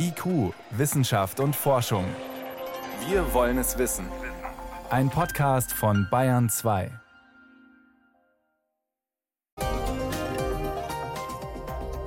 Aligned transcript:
IQ, 0.00 0.54
Wissenschaft 0.70 1.40
und 1.40 1.56
Forschung. 1.56 2.04
Wir 3.08 3.34
wollen 3.34 3.58
es 3.58 3.78
wissen. 3.78 4.06
Ein 4.90 5.10
Podcast 5.10 5.72
von 5.72 6.06
Bayern 6.08 6.48
2. 6.48 6.90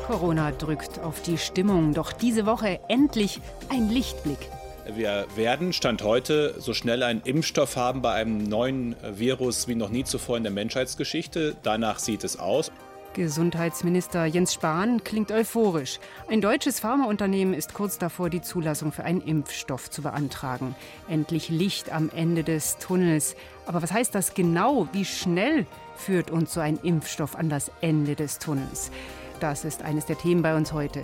Corona 0.08 0.52
drückt 0.52 1.00
auf 1.00 1.22
die 1.22 1.38
Stimmung, 1.38 1.94
doch 1.94 2.14
diese 2.14 2.46
Woche 2.46 2.80
endlich 2.88 3.42
ein 3.70 3.90
Lichtblick. 3.90 4.40
Wir 4.88 5.28
werden, 5.36 5.74
Stand 5.74 6.02
heute, 6.02 6.56
so 6.60 6.74
schnell 6.74 7.04
einen 7.04 7.22
Impfstoff 7.22 7.76
haben 7.76 8.02
bei 8.02 8.14
einem 8.14 8.44
neuen 8.44 8.96
Virus 9.04 9.68
wie 9.68 9.76
noch 9.76 9.90
nie 9.90 10.06
zuvor 10.06 10.38
in 10.38 10.44
der 10.44 10.52
Menschheitsgeschichte. 10.52 11.58
Danach 11.62 12.00
sieht 12.00 12.24
es 12.24 12.40
aus. 12.40 12.72
Gesundheitsminister 13.14 14.26
Jens 14.26 14.54
Spahn 14.54 15.04
klingt 15.04 15.32
euphorisch. 15.32 16.00
Ein 16.30 16.40
deutsches 16.40 16.80
Pharmaunternehmen 16.80 17.54
ist 17.54 17.74
kurz 17.74 17.98
davor, 17.98 18.30
die 18.30 18.42
Zulassung 18.42 18.94
für 18.94 19.04
einen 19.04 19.20
Impfstoff 19.22 19.90
zu 19.90 20.02
beantragen. 20.02 20.76
Endlich 21.10 21.50
Licht 21.50 21.92
am 21.92 22.10
Ende 22.16 22.44
des 22.44 22.78
Tunnels. 22.78 23.36
Aber 23.66 23.82
was 23.82 23.92
heißt 23.92 24.16
das 24.16 24.34
genau? 24.34 24.88
Wie 24.94 25.04
schnell 25.04 25.66
führt 25.96 26.32
uns 26.32 26.54
so 26.54 26.62
ein 26.62 26.80
Impfstoff 26.84 27.36
an 27.36 27.50
das 27.50 27.70
Ende 27.82 28.16
des 28.16 28.40
Tunnels? 28.40 28.92
Das 29.42 29.66
ist 29.66 29.82
eines 29.84 30.06
der 30.06 30.18
Themen 30.18 30.42
bei 30.42 30.56
uns 30.56 30.72
heute. 30.72 31.04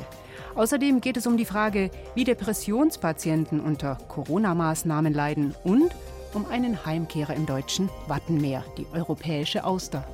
Außerdem 0.55 1.01
geht 1.01 1.17
es 1.17 1.27
um 1.27 1.35
die 1.35 1.45
Frage, 1.45 1.91
wie 2.15 2.23
Depressionspatienten 2.23 3.59
unter 3.59 3.97
Corona-Maßnahmen 4.07 5.13
leiden 5.13 5.55
und 5.63 5.91
um 6.33 6.45
einen 6.45 6.85
Heimkehrer 6.85 7.35
im 7.35 7.45
deutschen 7.45 7.89
Wattenmeer, 8.07 8.63
die 8.77 8.87
europäische 8.93 9.65
Auster. 9.65 10.07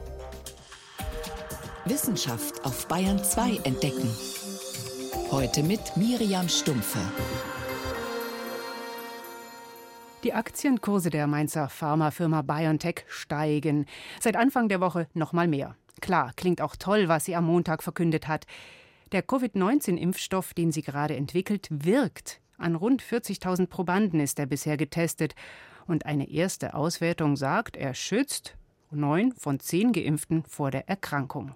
Wissenschaft 1.85 2.63
auf 2.63 2.87
Bayern 2.87 3.21
2 3.21 3.57
entdecken. 3.65 4.09
Heute 5.31 5.63
mit 5.63 5.97
Miriam 5.97 6.47
Stumpfe. 6.47 6.99
Die 10.23 10.33
Aktienkurse 10.33 11.09
der 11.09 11.27
Mainzer 11.27 11.67
Pharmafirma 11.67 12.41
BioNTech 12.41 13.03
steigen. 13.09 13.85
Seit 14.21 14.37
Anfang 14.37 14.69
der 14.69 14.79
Woche 14.79 15.07
noch 15.13 15.33
mal 15.33 15.49
mehr. 15.49 15.75
Klar, 15.99 16.31
klingt 16.37 16.61
auch 16.61 16.77
toll, 16.77 17.09
was 17.09 17.25
sie 17.25 17.35
am 17.35 17.47
Montag 17.47 17.83
verkündet 17.83 18.29
hat. 18.29 18.45
Der 19.11 19.21
Covid-19-Impfstoff, 19.21 20.53
den 20.53 20.71
sie 20.71 20.83
gerade 20.83 21.17
entwickelt, 21.17 21.67
wirkt. 21.69 22.39
An 22.57 22.75
rund 22.75 23.03
40.000 23.03 23.67
Probanden 23.67 24.21
ist 24.21 24.39
er 24.39 24.45
bisher 24.45 24.77
getestet. 24.77 25.35
Und 25.85 26.05
eine 26.05 26.29
erste 26.29 26.75
Auswertung 26.75 27.35
sagt, 27.35 27.75
er 27.75 27.93
schützt 27.93 28.55
neun 28.95 29.33
von 29.33 29.59
zehn 29.59 29.91
Geimpften 29.91 30.43
vor 30.43 30.71
der 30.71 30.87
Erkrankung. 30.89 31.55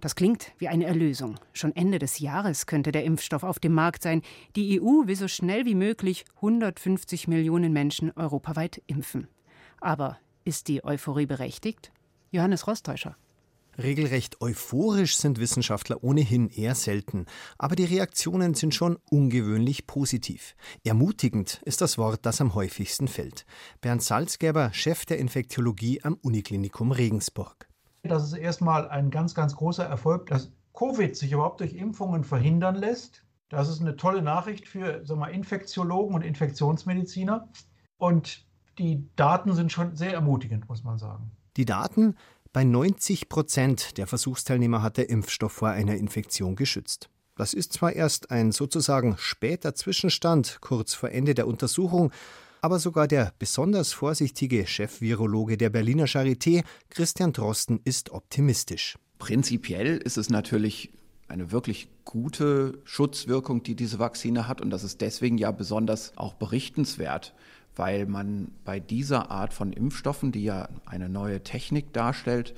Das 0.00 0.16
klingt 0.16 0.52
wie 0.58 0.66
eine 0.66 0.84
Erlösung. 0.84 1.36
Schon 1.52 1.76
Ende 1.76 2.00
des 2.00 2.18
Jahres 2.18 2.66
könnte 2.66 2.90
der 2.90 3.04
Impfstoff 3.04 3.44
auf 3.44 3.60
dem 3.60 3.72
Markt 3.72 4.02
sein. 4.02 4.22
Die 4.56 4.80
EU 4.80 5.06
will 5.06 5.14
so 5.14 5.28
schnell 5.28 5.64
wie 5.64 5.76
möglich 5.76 6.24
150 6.36 7.28
Millionen 7.28 7.72
Menschen 7.72 8.10
europaweit 8.16 8.82
impfen. 8.88 9.28
Aber 9.80 10.18
ist 10.44 10.66
die 10.66 10.84
Euphorie 10.84 11.26
berechtigt? 11.26 11.92
Johannes 12.32 12.66
Rostäuscher. 12.66 13.16
Regelrecht 13.78 14.40
euphorisch 14.40 15.16
sind 15.16 15.40
Wissenschaftler 15.40 16.02
ohnehin 16.02 16.48
eher 16.48 16.74
selten, 16.74 17.26
aber 17.58 17.74
die 17.74 17.84
Reaktionen 17.84 18.54
sind 18.54 18.74
schon 18.74 18.98
ungewöhnlich 19.10 19.86
positiv. 19.86 20.54
Ermutigend 20.84 21.60
ist 21.64 21.80
das 21.80 21.96
Wort, 21.96 22.26
das 22.26 22.40
am 22.40 22.54
häufigsten 22.54 23.08
fällt. 23.08 23.46
Bernd 23.80 24.02
Salzgeber, 24.02 24.72
Chef 24.72 25.06
der 25.06 25.18
Infektiologie 25.18 26.02
am 26.02 26.14
Uniklinikum 26.22 26.92
Regensburg. 26.92 27.68
Das 28.02 28.24
ist 28.24 28.34
erstmal 28.34 28.88
ein 28.88 29.10
ganz, 29.10 29.34
ganz 29.34 29.54
großer 29.54 29.84
Erfolg, 29.84 30.26
dass 30.26 30.52
Covid 30.74 31.16
sich 31.16 31.32
überhaupt 31.32 31.60
durch 31.60 31.74
Impfungen 31.74 32.24
verhindern 32.24 32.74
lässt. 32.74 33.24
Das 33.48 33.68
ist 33.68 33.80
eine 33.80 33.96
tolle 33.96 34.22
Nachricht 34.22 34.66
für 34.66 35.04
sagen 35.06 35.20
wir, 35.20 35.30
Infektiologen 35.30 36.14
und 36.14 36.22
Infektionsmediziner. 36.22 37.48
Und 37.98 38.46
die 38.78 39.08
Daten 39.16 39.54
sind 39.54 39.70
schon 39.70 39.94
sehr 39.94 40.12
ermutigend, 40.12 40.68
muss 40.68 40.82
man 40.82 40.98
sagen. 40.98 41.30
Die 41.56 41.66
Daten? 41.66 42.16
Bei 42.52 42.64
90 42.64 43.30
Prozent 43.30 43.96
der 43.96 44.06
Versuchsteilnehmer 44.06 44.82
hat 44.82 44.98
der 44.98 45.08
Impfstoff 45.08 45.52
vor 45.52 45.70
einer 45.70 45.94
Infektion 45.94 46.54
geschützt. 46.54 47.08
Das 47.34 47.54
ist 47.54 47.72
zwar 47.72 47.94
erst 47.94 48.30
ein 48.30 48.52
sozusagen 48.52 49.16
später 49.16 49.74
Zwischenstand 49.74 50.58
kurz 50.60 50.92
vor 50.92 51.10
Ende 51.10 51.32
der 51.32 51.46
Untersuchung, 51.46 52.12
aber 52.60 52.78
sogar 52.78 53.08
der 53.08 53.32
besonders 53.38 53.94
vorsichtige 53.94 54.66
Chefvirologe 54.66 55.56
der 55.56 55.70
Berliner 55.70 56.04
Charité, 56.04 56.62
Christian 56.90 57.32
Drosten, 57.32 57.80
ist 57.84 58.10
optimistisch. 58.10 58.98
Prinzipiell 59.18 59.96
ist 59.96 60.18
es 60.18 60.28
natürlich 60.28 60.92
eine 61.28 61.52
wirklich 61.52 61.88
gute 62.04 62.78
Schutzwirkung, 62.84 63.62
die 63.62 63.76
diese 63.76 63.98
Vakzine 63.98 64.46
hat. 64.46 64.60
Und 64.60 64.68
das 64.68 64.84
ist 64.84 65.00
deswegen 65.00 65.38
ja 65.38 65.52
besonders 65.52 66.12
auch 66.18 66.34
berichtenswert, 66.34 67.32
weil 67.76 68.06
man 68.06 68.52
bei 68.64 68.80
dieser 68.80 69.30
Art 69.30 69.54
von 69.54 69.72
Impfstoffen, 69.72 70.32
die 70.32 70.44
ja 70.44 70.68
eine 70.84 71.08
neue 71.08 71.42
Technik 71.42 71.92
darstellt, 71.92 72.54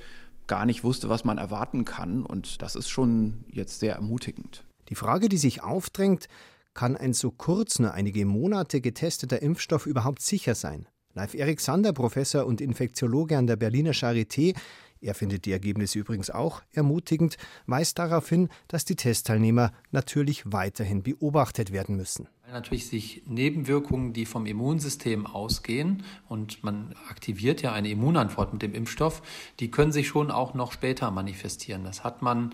gar 0.47 0.65
nicht 0.65 0.83
wusste, 0.83 1.09
was 1.09 1.23
man 1.23 1.37
erwarten 1.37 1.85
kann. 1.85 2.23
Und 2.23 2.61
das 2.61 2.75
ist 2.75 2.89
schon 2.89 3.45
jetzt 3.47 3.79
sehr 3.79 3.95
ermutigend. 3.95 4.63
Die 4.89 4.95
Frage, 4.95 5.29
die 5.29 5.37
sich 5.37 5.63
aufdrängt, 5.63 6.27
kann 6.73 6.97
ein 6.97 7.13
so 7.13 7.31
kurz 7.31 7.79
nur 7.79 7.93
einige 7.93 8.25
Monate 8.25 8.81
getesteter 8.81 9.41
Impfstoff 9.41 9.85
überhaupt 9.87 10.21
sicher 10.21 10.55
sein? 10.55 10.87
Live 11.13 11.33
Erik 11.33 11.61
Sander, 11.61 11.93
Professor 11.93 12.45
und 12.45 12.59
Infektiologe 12.59 13.37
an 13.37 13.47
der 13.47 13.55
Berliner 13.55 13.93
Charité, 13.93 14.53
er 15.01 15.13
findet 15.13 15.45
die 15.45 15.51
Ergebnisse 15.51 15.99
übrigens 15.99 16.29
auch 16.29 16.61
ermutigend, 16.71 17.37
weist 17.67 17.99
darauf 17.99 18.29
hin, 18.29 18.49
dass 18.67 18.85
die 18.85 18.95
Testteilnehmer 18.95 19.71
natürlich 19.91 20.51
weiterhin 20.51 21.03
beobachtet 21.03 21.71
werden 21.71 21.95
müssen. 21.95 22.27
Weil 22.45 22.53
natürlich 22.53 22.87
sich 22.87 23.23
Nebenwirkungen, 23.25 24.13
die 24.13 24.25
vom 24.25 24.45
Immunsystem 24.45 25.25
ausgehen, 25.25 26.03
und 26.29 26.63
man 26.63 26.93
aktiviert 27.09 27.61
ja 27.61 27.73
eine 27.73 27.89
Immunantwort 27.89 28.53
mit 28.53 28.61
dem 28.61 28.73
Impfstoff, 28.73 29.21
die 29.59 29.71
können 29.71 29.91
sich 29.91 30.07
schon 30.07 30.31
auch 30.31 30.53
noch 30.53 30.71
später 30.71 31.11
manifestieren. 31.11 31.83
Das 31.83 32.03
hat 32.03 32.21
man 32.21 32.53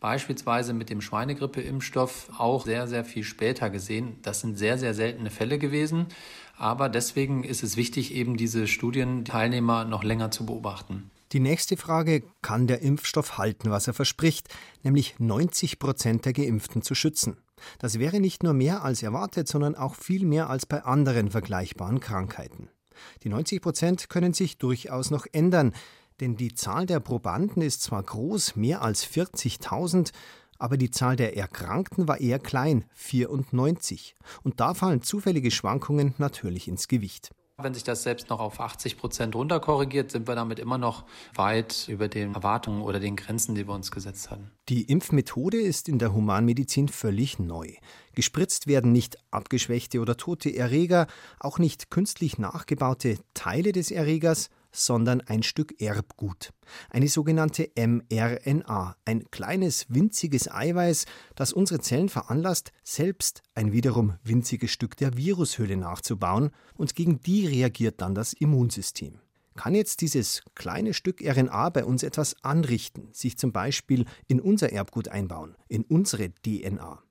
beispielsweise 0.00 0.74
mit 0.74 0.90
dem 0.90 1.00
Schweinegrippe-Impfstoff 1.00 2.30
auch 2.36 2.64
sehr, 2.64 2.88
sehr 2.88 3.04
viel 3.04 3.22
später 3.22 3.70
gesehen. 3.70 4.16
Das 4.22 4.40
sind 4.40 4.58
sehr, 4.58 4.76
sehr 4.76 4.94
seltene 4.94 5.30
Fälle 5.30 5.58
gewesen. 5.58 6.06
Aber 6.56 6.88
deswegen 6.88 7.44
ist 7.44 7.62
es 7.62 7.76
wichtig, 7.76 8.14
eben 8.14 8.36
diese 8.36 8.66
Studienteilnehmer 8.66 9.84
noch 9.84 10.04
länger 10.04 10.30
zu 10.30 10.44
beobachten. 10.44 11.10
Die 11.32 11.40
nächste 11.40 11.78
Frage, 11.78 12.22
kann 12.42 12.66
der 12.66 12.82
Impfstoff 12.82 13.38
halten, 13.38 13.70
was 13.70 13.86
er 13.86 13.94
verspricht, 13.94 14.48
nämlich 14.82 15.18
90 15.18 15.78
Prozent 15.78 16.26
der 16.26 16.34
Geimpften 16.34 16.82
zu 16.82 16.94
schützen? 16.94 17.38
Das 17.78 17.98
wäre 17.98 18.20
nicht 18.20 18.42
nur 18.42 18.52
mehr 18.52 18.84
als 18.84 19.02
erwartet, 19.02 19.48
sondern 19.48 19.74
auch 19.74 19.94
viel 19.94 20.26
mehr 20.26 20.50
als 20.50 20.66
bei 20.66 20.82
anderen 20.82 21.30
vergleichbaren 21.30 22.00
Krankheiten. 22.00 22.68
Die 23.22 23.30
90 23.30 23.62
Prozent 23.62 24.10
können 24.10 24.34
sich 24.34 24.58
durchaus 24.58 25.10
noch 25.10 25.26
ändern, 25.32 25.72
denn 26.20 26.36
die 26.36 26.54
Zahl 26.54 26.84
der 26.84 27.00
Probanden 27.00 27.62
ist 27.62 27.82
zwar 27.82 28.02
groß, 28.02 28.56
mehr 28.56 28.82
als 28.82 29.06
40.000, 29.06 30.12
aber 30.58 30.76
die 30.76 30.90
Zahl 30.90 31.16
der 31.16 31.34
Erkrankten 31.34 32.08
war 32.08 32.20
eher 32.20 32.40
klein, 32.40 32.84
94. 32.92 34.14
Und 34.42 34.60
da 34.60 34.74
fallen 34.74 35.00
zufällige 35.00 35.50
Schwankungen 35.50 36.14
natürlich 36.18 36.68
ins 36.68 36.88
Gewicht. 36.88 37.30
Wenn 37.62 37.74
sich 37.74 37.84
das 37.84 38.02
selbst 38.02 38.30
noch 38.30 38.40
auf 38.40 38.60
80 38.60 38.96
Prozent 38.96 39.34
runterkorrigiert, 39.34 40.10
sind 40.10 40.26
wir 40.26 40.34
damit 40.34 40.58
immer 40.58 40.78
noch 40.78 41.04
weit 41.34 41.86
über 41.88 42.08
den 42.08 42.34
Erwartungen 42.34 42.82
oder 42.82 43.00
den 43.00 43.16
Grenzen, 43.16 43.54
die 43.54 43.66
wir 43.66 43.74
uns 43.74 43.90
gesetzt 43.90 44.30
hatten. 44.30 44.50
Die 44.68 44.82
Impfmethode 44.82 45.58
ist 45.58 45.88
in 45.88 45.98
der 45.98 46.12
Humanmedizin 46.12 46.88
völlig 46.88 47.38
neu. 47.38 47.74
Gespritzt 48.14 48.66
werden 48.66 48.92
nicht 48.92 49.16
abgeschwächte 49.30 50.00
oder 50.00 50.16
tote 50.16 50.54
Erreger, 50.54 51.06
auch 51.40 51.58
nicht 51.58 51.90
künstlich 51.90 52.38
nachgebaute 52.38 53.18
Teile 53.34 53.72
des 53.72 53.90
Erregers, 53.90 54.50
sondern 54.72 55.20
ein 55.20 55.42
Stück 55.42 55.80
Erbgut. 55.80 56.52
Eine 56.90 57.08
sogenannte 57.08 57.70
mRNA, 57.76 58.96
ein 59.04 59.30
kleines 59.30 59.86
winziges 59.88 60.50
Eiweiß, 60.50 61.04
das 61.34 61.52
unsere 61.52 61.80
Zellen 61.80 62.08
veranlasst, 62.08 62.72
selbst 62.82 63.42
ein 63.54 63.72
wiederum 63.72 64.16
winziges 64.24 64.70
Stück 64.70 64.96
der 64.96 65.16
Virushülle 65.16 65.76
nachzubauen, 65.76 66.50
und 66.74 66.94
gegen 66.94 67.20
die 67.20 67.46
reagiert 67.46 68.00
dann 68.00 68.14
das 68.14 68.32
Immunsystem. 68.32 69.20
Kann 69.54 69.74
jetzt 69.74 70.00
dieses 70.00 70.42
kleine 70.54 70.94
Stück 70.94 71.20
RNA 71.22 71.68
bei 71.70 71.84
uns 71.84 72.02
etwas 72.02 72.42
anrichten, 72.42 73.08
sich 73.12 73.36
zum 73.36 73.52
Beispiel 73.52 74.06
in 74.26 74.40
unser 74.40 74.72
Erbgut 74.72 75.08
einbauen, 75.08 75.56
in 75.68 75.84
unsere 75.84 76.30
DNA? 76.30 77.02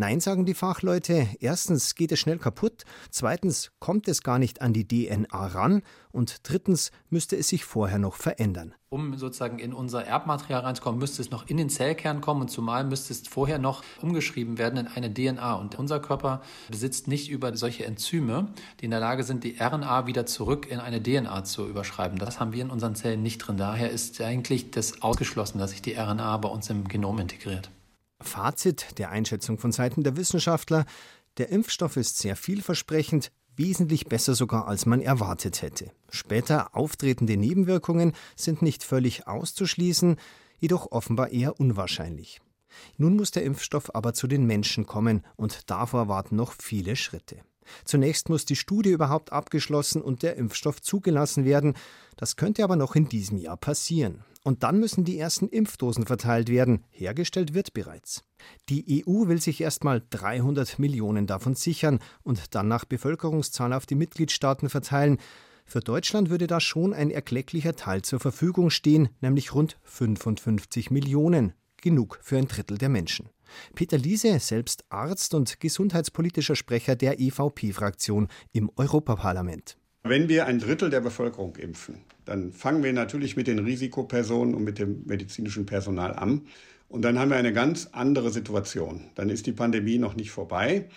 Nein, 0.00 0.20
sagen 0.20 0.46
die 0.46 0.54
Fachleute. 0.54 1.26
Erstens 1.40 1.96
geht 1.96 2.12
es 2.12 2.20
schnell 2.20 2.38
kaputt, 2.38 2.84
zweitens 3.10 3.72
kommt 3.80 4.06
es 4.06 4.22
gar 4.22 4.38
nicht 4.38 4.62
an 4.62 4.72
die 4.72 4.86
DNA 4.86 5.46
ran 5.48 5.82
und 6.12 6.48
drittens 6.48 6.92
müsste 7.10 7.34
es 7.34 7.48
sich 7.48 7.64
vorher 7.64 7.98
noch 7.98 8.14
verändern. 8.14 8.76
Um 8.90 9.18
sozusagen 9.18 9.58
in 9.58 9.72
unser 9.72 10.04
Erbmaterial 10.04 10.60
reinzukommen, 10.60 11.00
müsste 11.00 11.20
es 11.20 11.32
noch 11.32 11.48
in 11.48 11.56
den 11.56 11.68
Zellkern 11.68 12.20
kommen 12.20 12.42
und 12.42 12.48
zumal 12.48 12.84
müsste 12.84 13.12
es 13.12 13.26
vorher 13.26 13.58
noch 13.58 13.82
umgeschrieben 14.00 14.56
werden 14.56 14.78
in 14.78 14.86
eine 14.86 15.12
DNA. 15.12 15.54
Und 15.54 15.76
unser 15.76 15.98
Körper 15.98 16.42
besitzt 16.70 17.08
nicht 17.08 17.28
über 17.28 17.56
solche 17.56 17.84
Enzyme, 17.84 18.52
die 18.78 18.84
in 18.84 18.92
der 18.92 19.00
Lage 19.00 19.24
sind, 19.24 19.42
die 19.42 19.56
RNA 19.58 20.06
wieder 20.06 20.26
zurück 20.26 20.70
in 20.70 20.78
eine 20.78 21.02
DNA 21.02 21.42
zu 21.42 21.66
überschreiben. 21.66 22.20
Das 22.20 22.38
haben 22.38 22.52
wir 22.52 22.62
in 22.62 22.70
unseren 22.70 22.94
Zellen 22.94 23.24
nicht 23.24 23.38
drin. 23.38 23.56
Daher 23.56 23.90
ist 23.90 24.20
eigentlich 24.20 24.70
das 24.70 25.02
ausgeschlossen, 25.02 25.58
dass 25.58 25.72
sich 25.72 25.82
die 25.82 25.94
RNA 25.94 26.36
bei 26.36 26.48
uns 26.48 26.70
im 26.70 26.86
Genom 26.86 27.18
integriert. 27.18 27.72
Fazit 28.20 28.98
der 28.98 29.10
Einschätzung 29.10 29.58
von 29.58 29.72
Seiten 29.72 30.02
der 30.02 30.16
Wissenschaftler, 30.16 30.86
der 31.38 31.50
Impfstoff 31.50 31.96
ist 31.96 32.18
sehr 32.18 32.36
vielversprechend, 32.36 33.30
wesentlich 33.56 34.06
besser 34.06 34.34
sogar 34.34 34.68
als 34.68 34.86
man 34.86 35.00
erwartet 35.00 35.62
hätte. 35.62 35.90
Später 36.10 36.74
auftretende 36.74 37.36
Nebenwirkungen 37.36 38.12
sind 38.36 38.62
nicht 38.62 38.84
völlig 38.84 39.26
auszuschließen, 39.26 40.16
jedoch 40.58 40.90
offenbar 40.90 41.30
eher 41.30 41.60
unwahrscheinlich. 41.60 42.40
Nun 42.96 43.16
muss 43.16 43.30
der 43.30 43.44
Impfstoff 43.44 43.94
aber 43.94 44.14
zu 44.14 44.26
den 44.26 44.46
Menschen 44.46 44.86
kommen 44.86 45.24
und 45.36 45.70
davor 45.70 46.08
warten 46.08 46.36
noch 46.36 46.54
viele 46.58 46.96
Schritte. 46.96 47.36
Zunächst 47.84 48.28
muss 48.28 48.44
die 48.44 48.56
Studie 48.56 48.90
überhaupt 48.90 49.32
abgeschlossen 49.32 50.00
und 50.02 50.22
der 50.22 50.36
Impfstoff 50.36 50.80
zugelassen 50.80 51.44
werden. 51.44 51.74
Das 52.16 52.36
könnte 52.36 52.64
aber 52.64 52.76
noch 52.76 52.94
in 52.94 53.08
diesem 53.08 53.36
Jahr 53.38 53.56
passieren. 53.56 54.24
Und 54.48 54.62
dann 54.62 54.80
müssen 54.80 55.04
die 55.04 55.18
ersten 55.18 55.46
Impfdosen 55.46 56.06
verteilt 56.06 56.48
werden. 56.48 56.82
Hergestellt 56.88 57.52
wird 57.52 57.74
bereits. 57.74 58.24
Die 58.70 59.04
EU 59.06 59.28
will 59.28 59.42
sich 59.42 59.60
erstmal 59.60 60.02
300 60.08 60.78
Millionen 60.78 61.26
davon 61.26 61.54
sichern 61.54 61.98
und 62.22 62.54
dann 62.54 62.66
nach 62.66 62.86
Bevölkerungszahl 62.86 63.74
auf 63.74 63.84
die 63.84 63.94
Mitgliedstaaten 63.94 64.70
verteilen. 64.70 65.18
Für 65.66 65.80
Deutschland 65.80 66.30
würde 66.30 66.46
da 66.46 66.60
schon 66.60 66.94
ein 66.94 67.10
erklecklicher 67.10 67.76
Teil 67.76 68.00
zur 68.00 68.20
Verfügung 68.20 68.70
stehen, 68.70 69.10
nämlich 69.20 69.52
rund 69.52 69.76
55 69.82 70.90
Millionen. 70.90 71.52
Genug 71.82 72.18
für 72.22 72.38
ein 72.38 72.48
Drittel 72.48 72.78
der 72.78 72.88
Menschen. 72.88 73.28
Peter 73.74 73.98
Liese, 73.98 74.38
selbst 74.38 74.86
Arzt 74.88 75.34
und 75.34 75.60
gesundheitspolitischer 75.60 76.56
Sprecher 76.56 76.96
der 76.96 77.20
EVP-Fraktion 77.20 78.28
im 78.52 78.70
Europaparlament. 78.76 79.76
Wenn 80.08 80.28
wir 80.28 80.46
ein 80.46 80.58
Drittel 80.58 80.90
der 80.90 81.00
Bevölkerung 81.00 81.56
impfen, 81.56 82.02
dann 82.24 82.52
fangen 82.52 82.82
wir 82.82 82.92
natürlich 82.92 83.36
mit 83.36 83.46
den 83.46 83.58
Risikopersonen 83.58 84.54
und 84.54 84.64
mit 84.64 84.78
dem 84.78 85.04
medizinischen 85.06 85.66
Personal 85.66 86.14
an. 86.14 86.46
Und 86.88 87.02
dann 87.02 87.18
haben 87.18 87.30
wir 87.30 87.36
eine 87.36 87.52
ganz 87.52 87.88
andere 87.92 88.30
Situation. 88.30 89.04
Dann 89.14 89.28
ist 89.28 89.46
die 89.46 89.52
Pandemie 89.52 89.98
noch 89.98 90.16
nicht 90.16 90.30
vorbei. 90.30 90.88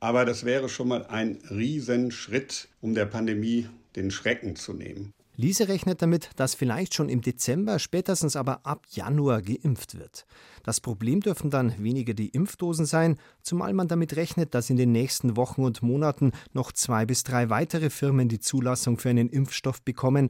Aber 0.00 0.24
das 0.24 0.44
wäre 0.44 0.68
schon 0.68 0.88
mal 0.88 1.06
ein 1.06 1.38
Riesenschritt, 1.50 2.68
um 2.80 2.94
der 2.94 3.06
Pandemie 3.06 3.68
den 3.96 4.10
Schrecken 4.10 4.56
zu 4.56 4.72
nehmen. 4.72 5.12
Liese 5.40 5.68
rechnet 5.68 6.02
damit, 6.02 6.30
dass 6.36 6.54
vielleicht 6.54 6.94
schon 6.94 7.08
im 7.08 7.22
Dezember, 7.22 7.78
spätestens 7.78 8.36
aber 8.36 8.66
ab 8.66 8.84
Januar 8.90 9.40
geimpft 9.40 9.98
wird. 9.98 10.26
Das 10.64 10.82
Problem 10.82 11.20
dürfen 11.20 11.48
dann 11.48 11.82
weniger 11.82 12.12
die 12.12 12.28
Impfdosen 12.28 12.84
sein, 12.84 13.16
zumal 13.40 13.72
man 13.72 13.88
damit 13.88 14.16
rechnet, 14.16 14.54
dass 14.54 14.68
in 14.68 14.76
den 14.76 14.92
nächsten 14.92 15.38
Wochen 15.38 15.64
und 15.64 15.82
Monaten 15.82 16.32
noch 16.52 16.72
zwei 16.72 17.06
bis 17.06 17.22
drei 17.22 17.48
weitere 17.48 17.88
Firmen 17.88 18.28
die 18.28 18.38
Zulassung 18.38 18.98
für 18.98 19.08
einen 19.08 19.30
Impfstoff 19.30 19.80
bekommen. 19.80 20.28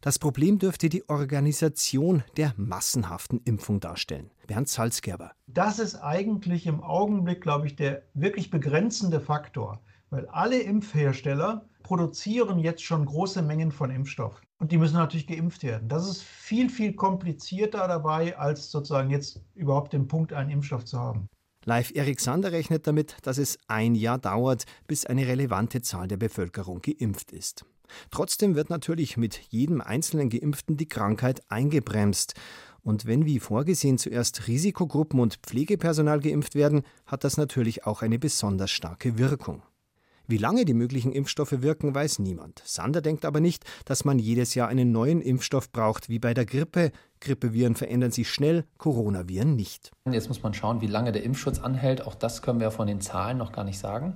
Das 0.00 0.20
Problem 0.20 0.60
dürfte 0.60 0.88
die 0.88 1.08
Organisation 1.08 2.22
der 2.36 2.54
massenhaften 2.56 3.40
Impfung 3.44 3.80
darstellen. 3.80 4.30
Bernd 4.46 4.68
Salzgerber. 4.68 5.32
Das 5.48 5.80
ist 5.80 5.96
eigentlich 5.96 6.68
im 6.68 6.80
Augenblick, 6.80 7.40
glaube 7.40 7.66
ich, 7.66 7.74
der 7.74 8.02
wirklich 8.14 8.50
begrenzende 8.50 9.18
Faktor, 9.18 9.80
weil 10.10 10.28
alle 10.28 10.60
Impfhersteller 10.60 11.66
produzieren 11.82 12.58
jetzt 12.58 12.82
schon 12.82 13.04
große 13.04 13.42
Mengen 13.42 13.70
von 13.70 13.90
Impfstoff. 13.90 14.40
Und 14.58 14.72
die 14.72 14.78
müssen 14.78 14.96
natürlich 14.96 15.26
geimpft 15.26 15.62
werden. 15.62 15.88
Das 15.88 16.08
ist 16.08 16.22
viel, 16.22 16.70
viel 16.70 16.94
komplizierter 16.94 17.88
dabei, 17.88 18.36
als 18.38 18.70
sozusagen 18.70 19.10
jetzt 19.10 19.40
überhaupt 19.54 19.92
den 19.92 20.08
Punkt, 20.08 20.32
einen 20.32 20.50
Impfstoff 20.50 20.84
zu 20.84 20.98
haben. 20.98 21.28
Live 21.66 21.92
Erik 21.94 22.20
Sander 22.20 22.52
rechnet 22.52 22.86
damit, 22.86 23.16
dass 23.22 23.38
es 23.38 23.58
ein 23.68 23.94
Jahr 23.94 24.18
dauert, 24.18 24.64
bis 24.86 25.06
eine 25.06 25.26
relevante 25.26 25.80
Zahl 25.82 26.08
der 26.08 26.18
Bevölkerung 26.18 26.82
geimpft 26.82 27.32
ist. 27.32 27.64
Trotzdem 28.10 28.54
wird 28.54 28.70
natürlich 28.70 29.16
mit 29.16 29.40
jedem 29.50 29.80
einzelnen 29.80 30.30
Geimpften 30.30 30.76
die 30.76 30.88
Krankheit 30.88 31.42
eingebremst. 31.50 32.34
Und 32.82 33.06
wenn 33.06 33.24
wie 33.24 33.40
vorgesehen 33.40 33.96
zuerst 33.96 34.46
Risikogruppen 34.46 35.20
und 35.20 35.36
Pflegepersonal 35.36 36.20
geimpft 36.20 36.54
werden, 36.54 36.82
hat 37.06 37.24
das 37.24 37.38
natürlich 37.38 37.86
auch 37.86 38.02
eine 38.02 38.18
besonders 38.18 38.70
starke 38.70 39.16
Wirkung. 39.16 39.62
Wie 40.26 40.38
lange 40.38 40.64
die 40.64 40.72
möglichen 40.72 41.12
Impfstoffe 41.12 41.60
wirken, 41.60 41.94
weiß 41.94 42.18
niemand. 42.18 42.62
Sander 42.64 43.02
denkt 43.02 43.26
aber 43.26 43.40
nicht, 43.40 43.64
dass 43.84 44.06
man 44.06 44.18
jedes 44.18 44.54
Jahr 44.54 44.68
einen 44.68 44.90
neuen 44.90 45.20
Impfstoff 45.20 45.70
braucht, 45.70 46.08
wie 46.08 46.18
bei 46.18 46.32
der 46.32 46.46
Grippe. 46.46 46.92
Grippeviren 47.20 47.74
verändern 47.74 48.10
sich 48.10 48.30
schnell, 48.30 48.64
Coronaviren 48.78 49.54
nicht. 49.54 49.90
Jetzt 50.10 50.28
muss 50.28 50.42
man 50.42 50.54
schauen, 50.54 50.80
wie 50.80 50.86
lange 50.86 51.12
der 51.12 51.24
Impfschutz 51.24 51.58
anhält. 51.58 52.06
Auch 52.06 52.14
das 52.14 52.40
können 52.40 52.58
wir 52.58 52.70
von 52.70 52.86
den 52.86 53.02
Zahlen 53.02 53.36
noch 53.36 53.52
gar 53.52 53.64
nicht 53.64 53.78
sagen. 53.78 54.14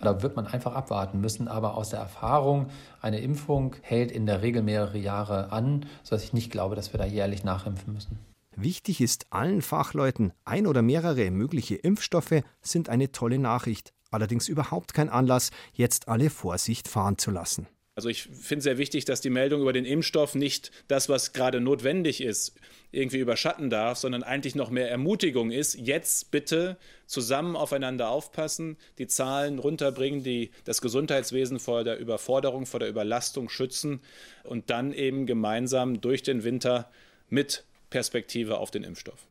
Da 0.00 0.20
wird 0.20 0.34
man 0.34 0.48
einfach 0.48 0.74
abwarten 0.74 1.20
müssen. 1.20 1.46
Aber 1.46 1.76
aus 1.76 1.90
der 1.90 2.00
Erfahrung, 2.00 2.66
eine 3.00 3.20
Impfung 3.20 3.76
hält 3.82 4.10
in 4.10 4.26
der 4.26 4.42
Regel 4.42 4.64
mehrere 4.64 4.98
Jahre 4.98 5.52
an, 5.52 5.86
sodass 6.02 6.24
ich 6.24 6.32
nicht 6.32 6.50
glaube, 6.50 6.74
dass 6.74 6.92
wir 6.92 6.98
da 6.98 7.06
jährlich 7.06 7.44
nachimpfen 7.44 7.92
müssen. 7.92 8.18
Wichtig 8.56 9.00
ist 9.00 9.26
allen 9.30 9.62
Fachleuten, 9.62 10.32
ein 10.44 10.66
oder 10.66 10.82
mehrere 10.82 11.30
mögliche 11.30 11.76
Impfstoffe 11.76 12.42
sind 12.62 12.88
eine 12.88 13.12
tolle 13.12 13.38
Nachricht 13.38 13.92
allerdings 14.10 14.48
überhaupt 14.48 14.94
kein 14.94 15.08
Anlass, 15.08 15.50
jetzt 15.72 16.08
alle 16.08 16.30
Vorsicht 16.30 16.88
fahren 16.88 17.18
zu 17.18 17.30
lassen. 17.30 17.66
Also 17.96 18.10
ich 18.10 18.24
finde 18.24 18.62
sehr 18.62 18.76
wichtig, 18.76 19.06
dass 19.06 19.22
die 19.22 19.30
Meldung 19.30 19.62
über 19.62 19.72
den 19.72 19.86
Impfstoff 19.86 20.34
nicht 20.34 20.70
das, 20.86 21.08
was 21.08 21.32
gerade 21.32 21.62
notwendig 21.62 22.22
ist, 22.22 22.52
irgendwie 22.92 23.20
überschatten 23.20 23.70
darf, 23.70 23.96
sondern 23.96 24.22
eigentlich 24.22 24.54
noch 24.54 24.68
mehr 24.68 24.90
Ermutigung 24.90 25.50
ist. 25.50 25.76
Jetzt 25.76 26.30
bitte 26.30 26.76
zusammen 27.06 27.56
aufeinander 27.56 28.10
aufpassen, 28.10 28.76
die 28.98 29.06
Zahlen 29.06 29.58
runterbringen, 29.58 30.22
die 30.22 30.50
das 30.64 30.82
Gesundheitswesen 30.82 31.58
vor 31.58 31.84
der 31.84 31.98
Überforderung, 31.98 32.66
vor 32.66 32.80
der 32.80 32.90
Überlastung 32.90 33.48
schützen 33.48 34.02
und 34.44 34.68
dann 34.68 34.92
eben 34.92 35.24
gemeinsam 35.24 36.02
durch 36.02 36.22
den 36.22 36.44
Winter 36.44 36.90
mit 37.30 37.64
Perspektive 37.88 38.58
auf 38.58 38.70
den 38.70 38.84
Impfstoff. 38.84 39.26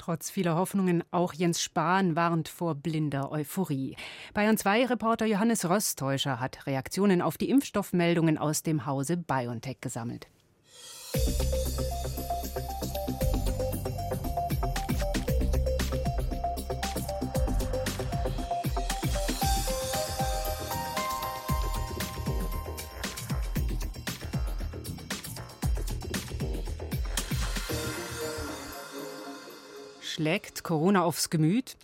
Trotz 0.00 0.30
vieler 0.30 0.56
Hoffnungen, 0.56 1.04
auch 1.10 1.34
Jens 1.34 1.60
Spahn 1.60 2.16
warnt 2.16 2.48
vor 2.48 2.74
blinder 2.74 3.30
Euphorie. 3.30 3.96
Bayern 4.32 4.56
2 4.56 4.86
Reporter 4.86 5.26
Johannes 5.26 5.68
Rösttäuscher 5.68 6.40
hat 6.40 6.66
Reaktionen 6.66 7.20
auf 7.20 7.36
die 7.36 7.50
Impfstoffmeldungen 7.50 8.38
aus 8.38 8.62
dem 8.62 8.86
Hause 8.86 9.18
BioNTech 9.18 9.82
gesammelt. 9.82 10.26
Schlägt 30.20 30.64
Corona 30.64 31.02
aufs 31.02 31.30
Gemüt? 31.30 31.78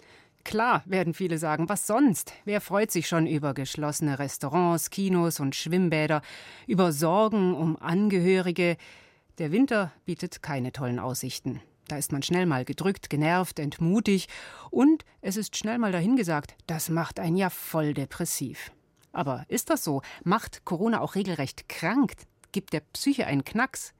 Klar, 0.44 0.82
werden 0.84 1.14
viele 1.14 1.38
sagen, 1.38 1.70
was 1.70 1.86
sonst? 1.86 2.34
Wer 2.44 2.60
freut 2.60 2.90
sich 2.90 3.08
schon 3.08 3.26
über 3.26 3.54
geschlossene 3.54 4.18
Restaurants, 4.18 4.90
Kinos 4.90 5.40
und 5.40 5.56
Schwimmbäder, 5.56 6.20
über 6.66 6.92
Sorgen 6.92 7.54
um 7.54 7.78
Angehörige? 7.78 8.76
Der 9.38 9.52
Winter 9.52 9.90
bietet 10.04 10.42
keine 10.42 10.70
tollen 10.70 10.98
Aussichten. 10.98 11.62
Da 11.88 11.96
ist 11.96 12.12
man 12.12 12.22
schnell 12.22 12.44
mal 12.44 12.66
gedrückt, 12.66 13.08
genervt, 13.08 13.58
entmutigt 13.58 14.30
und 14.70 15.06
es 15.22 15.38
ist 15.38 15.56
schnell 15.56 15.78
mal 15.78 15.92
dahingesagt, 15.92 16.56
das 16.66 16.90
macht 16.90 17.18
einen 17.18 17.38
ja 17.38 17.48
voll 17.48 17.94
depressiv. 17.94 18.70
Aber 19.12 19.46
ist 19.48 19.70
das 19.70 19.82
so? 19.82 20.02
Macht 20.24 20.66
Corona 20.66 21.00
auch 21.00 21.14
regelrecht 21.14 21.70
krank? 21.70 22.12
Gibt 22.56 22.72
der 22.72 22.80
Psyche 22.80 23.26
einen 23.26 23.44
Knacks? 23.44 23.92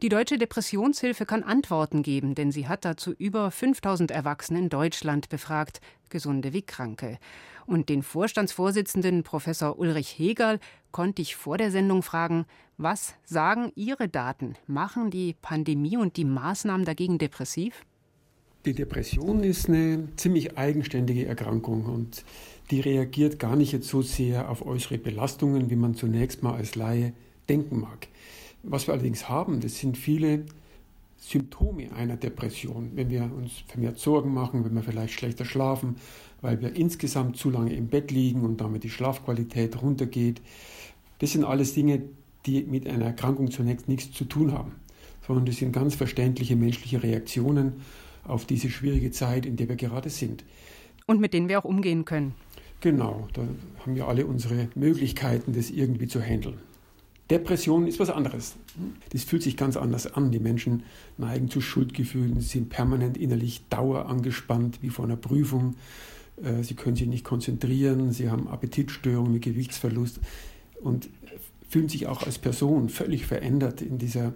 Die 0.00 0.08
Deutsche 0.08 0.38
Depressionshilfe 0.38 1.26
kann 1.26 1.42
Antworten 1.42 2.02
geben, 2.02 2.34
denn 2.34 2.50
sie 2.50 2.66
hat 2.66 2.86
dazu 2.86 3.12
über 3.12 3.50
5000 3.50 4.10
Erwachsene 4.10 4.58
in 4.58 4.70
Deutschland 4.70 5.28
befragt, 5.28 5.82
gesunde 6.08 6.54
wie 6.54 6.62
kranke. 6.62 7.18
Und 7.66 7.90
den 7.90 8.02
Vorstandsvorsitzenden 8.02 9.22
Professor 9.22 9.78
Ulrich 9.78 10.18
Hegel 10.18 10.60
konnte 10.92 11.20
ich 11.20 11.36
vor 11.36 11.58
der 11.58 11.70
Sendung 11.70 12.02
fragen, 12.02 12.46
was 12.78 13.12
sagen 13.26 13.70
Ihre 13.74 14.08
Daten? 14.08 14.54
Machen 14.66 15.10
die 15.10 15.36
Pandemie 15.42 15.98
und 15.98 16.16
die 16.16 16.24
Maßnahmen 16.24 16.86
dagegen 16.86 17.18
depressiv? 17.18 17.84
Die 18.64 18.72
Depression 18.72 19.44
ist 19.44 19.68
eine 19.68 20.08
ziemlich 20.16 20.56
eigenständige 20.56 21.26
Erkrankung 21.26 21.84
und 21.84 22.24
die 22.70 22.80
reagiert 22.80 23.38
gar 23.38 23.56
nicht 23.56 23.72
jetzt 23.72 23.88
so 23.88 24.00
sehr 24.00 24.48
auf 24.48 24.64
äußere 24.64 24.96
Belastungen, 24.96 25.68
wie 25.68 25.76
man 25.76 25.94
zunächst 25.94 26.42
mal 26.42 26.54
als 26.54 26.76
Laie 26.76 27.12
denken 27.50 27.80
mag. 27.80 28.08
Was 28.62 28.86
wir 28.86 28.94
allerdings 28.94 29.28
haben, 29.28 29.60
das 29.60 29.78
sind 29.78 29.98
viele 29.98 30.44
Symptome 31.18 31.92
einer 31.92 32.16
Depression. 32.16 32.92
Wenn 32.94 33.10
wir 33.10 33.30
uns 33.36 33.64
vermehrt 33.66 33.98
Sorgen 33.98 34.32
machen, 34.32 34.64
wenn 34.64 34.74
wir 34.74 34.82
vielleicht 34.82 35.14
schlechter 35.14 35.44
schlafen, 35.44 35.96
weil 36.40 36.60
wir 36.60 36.74
insgesamt 36.74 37.36
zu 37.36 37.50
lange 37.50 37.74
im 37.74 37.88
Bett 37.88 38.10
liegen 38.10 38.42
und 38.42 38.60
damit 38.60 38.84
die 38.84 38.90
Schlafqualität 38.90 39.82
runtergeht. 39.82 40.40
Das 41.18 41.32
sind 41.32 41.44
alles 41.44 41.74
Dinge, 41.74 42.02
die 42.46 42.62
mit 42.62 42.88
einer 42.88 43.06
Erkrankung 43.06 43.50
zunächst 43.50 43.88
nichts 43.88 44.12
zu 44.12 44.24
tun 44.24 44.52
haben, 44.52 44.72
sondern 45.26 45.44
das 45.44 45.56
sind 45.56 45.72
ganz 45.72 45.94
verständliche 45.94 46.56
menschliche 46.56 47.02
Reaktionen 47.02 47.74
auf 48.24 48.46
diese 48.46 48.70
schwierige 48.70 49.10
Zeit, 49.10 49.44
in 49.44 49.56
der 49.56 49.68
wir 49.68 49.76
gerade 49.76 50.08
sind. 50.08 50.44
Und 51.06 51.20
mit 51.20 51.34
denen 51.34 51.48
wir 51.48 51.58
auch 51.58 51.64
umgehen 51.64 52.04
können. 52.06 52.34
Genau, 52.80 53.28
da 53.34 53.42
haben 53.80 53.94
wir 53.94 54.08
alle 54.08 54.24
unsere 54.24 54.68
Möglichkeiten, 54.74 55.52
das 55.52 55.70
irgendwie 55.70 56.08
zu 56.08 56.22
handeln. 56.22 56.58
Depression 57.30 57.86
ist 57.86 58.00
was 58.00 58.10
anderes. 58.10 58.56
Das 59.10 59.22
fühlt 59.22 59.42
sich 59.42 59.56
ganz 59.56 59.76
anders 59.76 60.12
an. 60.12 60.32
Die 60.32 60.40
Menschen 60.40 60.82
neigen 61.16 61.48
zu 61.48 61.60
Schuldgefühlen, 61.60 62.40
sind 62.40 62.70
permanent 62.70 63.16
innerlich 63.16 63.62
dauerangespannt, 63.70 64.82
wie 64.82 64.90
vor 64.90 65.04
einer 65.04 65.16
Prüfung. 65.16 65.76
Äh, 66.42 66.62
sie 66.64 66.74
können 66.74 66.96
sich 66.96 67.06
nicht 67.06 67.24
konzentrieren, 67.24 68.12
sie 68.12 68.30
haben 68.30 68.48
Appetitstörungen 68.48 69.32
mit 69.32 69.42
Gewichtsverlust 69.42 70.20
und 70.80 71.08
fühlen 71.68 71.88
sich 71.88 72.08
auch 72.08 72.24
als 72.24 72.38
Person 72.38 72.88
völlig 72.88 73.26
verändert 73.26 73.80
in 73.80 73.98
dieser 73.98 74.34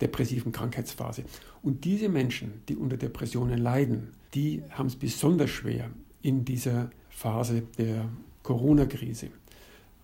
depressiven 0.00 0.52
Krankheitsphase. 0.52 1.24
Und 1.62 1.84
diese 1.84 2.08
Menschen, 2.08 2.52
die 2.68 2.76
unter 2.76 2.96
Depressionen 2.96 3.58
leiden, 3.58 4.08
die 4.34 4.62
haben 4.70 4.86
es 4.86 4.94
besonders 4.94 5.50
schwer 5.50 5.90
in 6.22 6.44
dieser 6.44 6.90
Phase 7.10 7.62
der 7.78 8.08
Corona-Krise, 8.42 9.30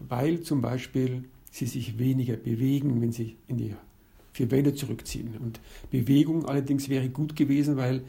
weil 0.00 0.40
zum 0.40 0.60
Beispiel 0.60 1.24
sie 1.52 1.66
sich 1.66 1.98
weniger 1.98 2.36
bewegen, 2.36 3.00
wenn 3.00 3.12
sie 3.12 3.36
in 3.46 3.58
die 3.58 3.74
vier 4.32 4.50
Wände 4.50 4.74
zurückziehen. 4.74 5.36
Und 5.38 5.60
Bewegung 5.90 6.46
allerdings 6.46 6.88
wäre 6.88 7.08
gut 7.10 7.36
gewesen, 7.36 7.76
weil 7.76 8.02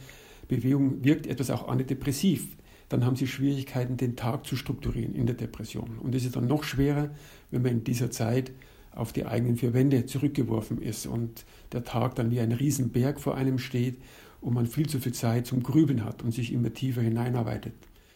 Bewegung 0.47 1.03
wirkt 1.03 1.27
etwas 1.27 1.51
auch 1.51 1.67
antidepressiv. 1.67 2.47
Dann 2.87 3.05
haben 3.05 3.17
sie 3.17 3.27
Schwierigkeiten, 3.27 3.97
den 3.97 4.15
Tag 4.15 4.47
zu 4.47 4.55
strukturieren 4.55 5.13
in 5.13 5.25
der 5.25 5.35
Depression. 5.35 5.99
Und 6.01 6.15
es 6.15 6.23
ist 6.25 6.35
dann 6.37 6.47
noch 6.47 6.63
schwerer, 6.63 7.11
wenn 7.51 7.61
man 7.61 7.71
in 7.71 7.83
dieser 7.83 8.11
Zeit 8.11 8.51
auf 8.91 9.11
die 9.11 9.25
eigenen 9.25 9.57
vier 9.57 9.73
Wände 9.73 10.05
zurückgeworfen 10.05 10.81
ist 10.81 11.05
und 11.05 11.45
der 11.73 11.83
Tag 11.83 12.15
dann 12.15 12.31
wie 12.31 12.39
ein 12.39 12.51
Riesenberg 12.51 13.19
vor 13.19 13.35
einem 13.35 13.57
steht 13.57 13.97
und 14.39 14.53
man 14.53 14.67
viel 14.67 14.87
zu 14.87 14.99
viel 14.99 15.13
Zeit 15.13 15.47
zum 15.47 15.63
Grübeln 15.63 16.05
hat 16.05 16.23
und 16.23 16.31
sich 16.31 16.53
immer 16.53 16.73
tiefer 16.73 17.01
hineinarbeitet. 17.01 17.73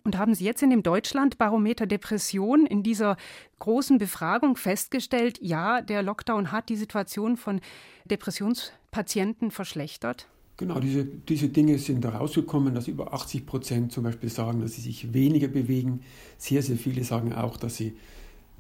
Und 0.08 0.18
haben 0.18 0.34
Sie 0.34 0.46
jetzt 0.46 0.64
in 0.64 0.70
dem 0.70 0.84
Deutschland-Barometer 0.84 1.86
Depression 1.86 2.66
in 2.66 2.82
dieser 2.82 3.18
großen 3.60 3.98
Befragung 3.98 4.56
festgestellt, 4.56 5.38
ja, 5.42 5.82
der 5.82 6.02
Lockdown 6.02 6.54
hat 6.54 6.70
die 6.70 6.78
Situation 6.78 7.36
von 7.36 7.60
Depressionspatienten 8.06 9.52
verschlechtert? 9.52 10.30
Genau, 10.56 10.80
diese, 10.80 11.04
diese 11.04 11.50
Dinge 11.50 11.78
sind 11.78 12.06
da 12.06 12.12
rausgekommen, 12.12 12.74
dass 12.74 12.88
über 12.88 13.14
80 13.14 13.46
Prozent 13.46 13.92
zum 13.92 14.06
Beispiel 14.06 14.30
sagen, 14.30 14.62
dass 14.62 14.76
sie 14.76 14.82
sich 14.82 15.14
weniger 15.14 15.50
bewegen. 15.50 16.00
Sehr, 16.38 16.64
sehr 16.64 16.78
viele 16.78 17.04
sagen 17.04 17.34
auch, 17.34 17.58
dass 17.58 17.76
sie 17.76 17.98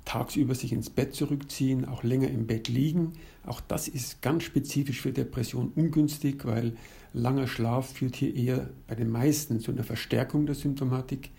tagsüber 0.07 0.55
sich 0.55 0.71
ins 0.71 0.89
Bett 0.89 1.13
zurückziehen, 1.13 1.83
auch 1.83 2.01
länger 2.01 2.29
im 2.29 2.47
Bett 2.47 2.69
liegen. 2.69 3.13
Auch 3.45 3.59
das 3.59 3.89
ist 3.89 4.21
ganz 4.21 4.43
spezifisch 4.43 5.01
für 5.01 5.11
Depression 5.11 5.73
ungünstig, 5.75 6.45
weil 6.45 6.77
langer 7.11 7.45
Schlaf 7.45 7.91
führt 7.91 8.15
hier 8.15 8.33
eher 8.33 8.69
bei 8.87 8.95
den 8.95 9.09
meisten 9.09 9.59
zu 9.59 9.71
einer 9.71 9.83
Verstärkung 9.83 10.45
der 10.45 10.55
Symptomatik. 10.55 11.31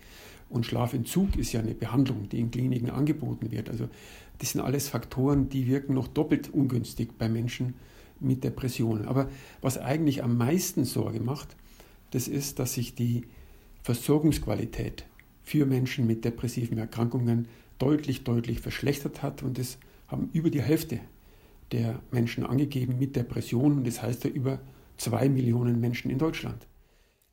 Und 0.49 0.67
Schlafentzug 0.67 1.35
ist 1.35 1.51
ja 1.51 1.61
eine 1.61 1.73
Behandlung, 1.73 2.29
die 2.29 2.39
in 2.39 2.51
Kliniken 2.51 2.91
angeboten 2.91 3.49
wird. 3.49 3.69
Also 3.69 3.89
das 4.37 4.51
sind 4.51 4.61
alles 4.61 4.87
Faktoren, 4.87 5.49
die 5.49 5.65
wirken 5.65 5.95
noch 5.95 6.07
doppelt 6.07 6.53
ungünstig 6.53 7.17
bei 7.17 7.27
Menschen 7.27 7.73
mit 8.19 8.43
Depressionen. 8.43 9.05
Aber 9.05 9.29
was 9.61 9.79
eigentlich 9.79 10.23
am 10.23 10.37
meisten 10.37 10.85
Sorge 10.85 11.21
macht, 11.21 11.55
das 12.11 12.27
ist, 12.27 12.59
dass 12.59 12.75
sich 12.75 12.93
die 12.93 13.23
Versorgungsqualität 13.81 15.05
für 15.41 15.65
Menschen 15.65 16.05
mit 16.05 16.23
depressiven 16.23 16.77
Erkrankungen 16.77 17.47
deutlich, 17.79 18.23
deutlich 18.23 18.59
verschlechtert 18.59 19.23
hat. 19.23 19.41
Und 19.41 19.57
das 19.57 19.79
haben 20.07 20.29
über 20.33 20.49
die 20.49 20.61
Hälfte 20.61 20.99
der 21.71 21.99
Menschen 22.11 22.45
angegeben 22.45 22.99
mit 22.99 23.15
Depressionen. 23.15 23.83
Das 23.83 24.01
heißt 24.01 24.25
ja 24.25 24.29
über 24.29 24.59
zwei 24.97 25.29
Millionen 25.29 25.79
Menschen 25.79 26.11
in 26.11 26.19
Deutschland. 26.19 26.67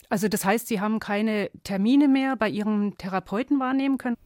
Also 0.09 0.29
das 0.29 0.45
heißt, 0.45 0.69
Sie 0.69 0.81
haben 0.81 1.01
keine 1.01 1.51
Termine 1.65 2.09
mehr 2.09 2.37
bei 2.37 2.49
Ihrem 2.49 2.97
Therapeuten 2.97 3.59
wahrnehmen 3.59 3.99
können? 3.99 4.17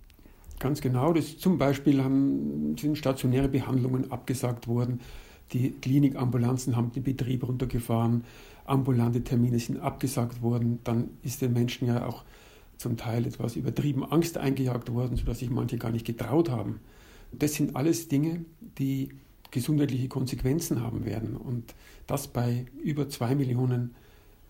Ganz 0.59 0.83
genau. 0.83 1.13
Das 1.15 1.39
zum 1.39 1.57
Beispiel 1.57 2.03
haben, 2.05 2.77
sind 2.79 2.99
stationäre 2.99 3.49
Behandlungen 3.49 4.13
abgesagt 4.13 4.69
worden. 4.69 5.01
Die 5.53 5.71
Klinikambulanzen 5.71 6.77
haben 6.77 6.93
den 6.93 7.03
Betrieb 7.03 7.49
runtergefahren. 7.49 8.25
Ambulante 8.67 9.25
Termine 9.25 9.59
sind 9.59 9.81
abgesagt 9.81 10.43
worden. 10.43 10.81
Dann 10.85 11.09
ist 11.23 11.41
den 11.41 11.55
Menschen 11.55 11.89
ja 11.89 12.07
auch 12.07 12.25
zum 12.81 12.97
Teil 12.97 13.27
etwas 13.27 13.57
übertrieben 13.57 14.05
Angst 14.05 14.39
eingejagt 14.39 14.93
worden, 14.93 15.17
sodass 15.17 15.39
sich 15.39 15.51
manche 15.51 15.79
gar 15.79 15.91
nicht 15.91 16.07
getraut 16.07 16.51
haben. 16.51 16.81
Das 17.33 17.55
sind 17.55 17.77
alles 17.77 18.09
Dinge, 18.09 18.45
die 18.79 19.11
gesundheitliche 19.51 20.09
Konsequenzen 20.09 20.83
haben 20.83 21.05
werden. 21.05 21.37
Und 21.37 21.75
das 22.07 22.29
bei 22.29 22.67
über 22.83 23.09
zwei 23.09 23.35
Millionen 23.35 23.95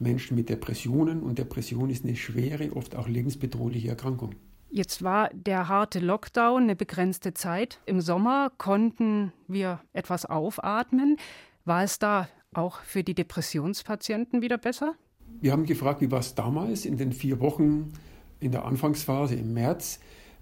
Menschen. 0.00 0.34
Mit 0.34 0.48
Depressionen 0.48 1.22
und 1.22 1.38
Depression 1.38 1.90
ist 1.90 2.04
eine 2.04 2.16
schwere, 2.16 2.74
oft 2.74 2.96
auch 2.96 3.06
lebensbedrohliche 3.06 3.88
Erkrankung. 3.88 4.34
Jetzt 4.70 5.02
war 5.02 5.30
der 5.34 5.68
harte 5.68 5.98
Lockdown 5.98 6.62
eine 6.62 6.76
begrenzte 6.76 7.34
Zeit. 7.34 7.80
Im 7.86 8.00
Sommer 8.00 8.52
konnten 8.56 9.32
wir 9.48 9.80
etwas 9.92 10.24
aufatmen. 10.26 11.16
War 11.64 11.82
es 11.82 11.98
da 11.98 12.28
auch 12.54 12.80
für 12.80 13.02
die 13.02 13.14
Depressionspatienten 13.14 14.42
wieder 14.42 14.58
besser? 14.58 14.94
Wir 15.40 15.52
haben 15.52 15.66
gefragt, 15.66 16.00
wie 16.00 16.10
war 16.10 16.20
es 16.20 16.34
damals 16.34 16.84
in 16.84 16.96
den 16.96 17.12
vier 17.12 17.40
Wochen 17.40 17.92
in 18.40 18.52
der 18.52 18.64
Anfangsphase 18.64 19.34
im 19.34 19.52
März, 19.54 20.00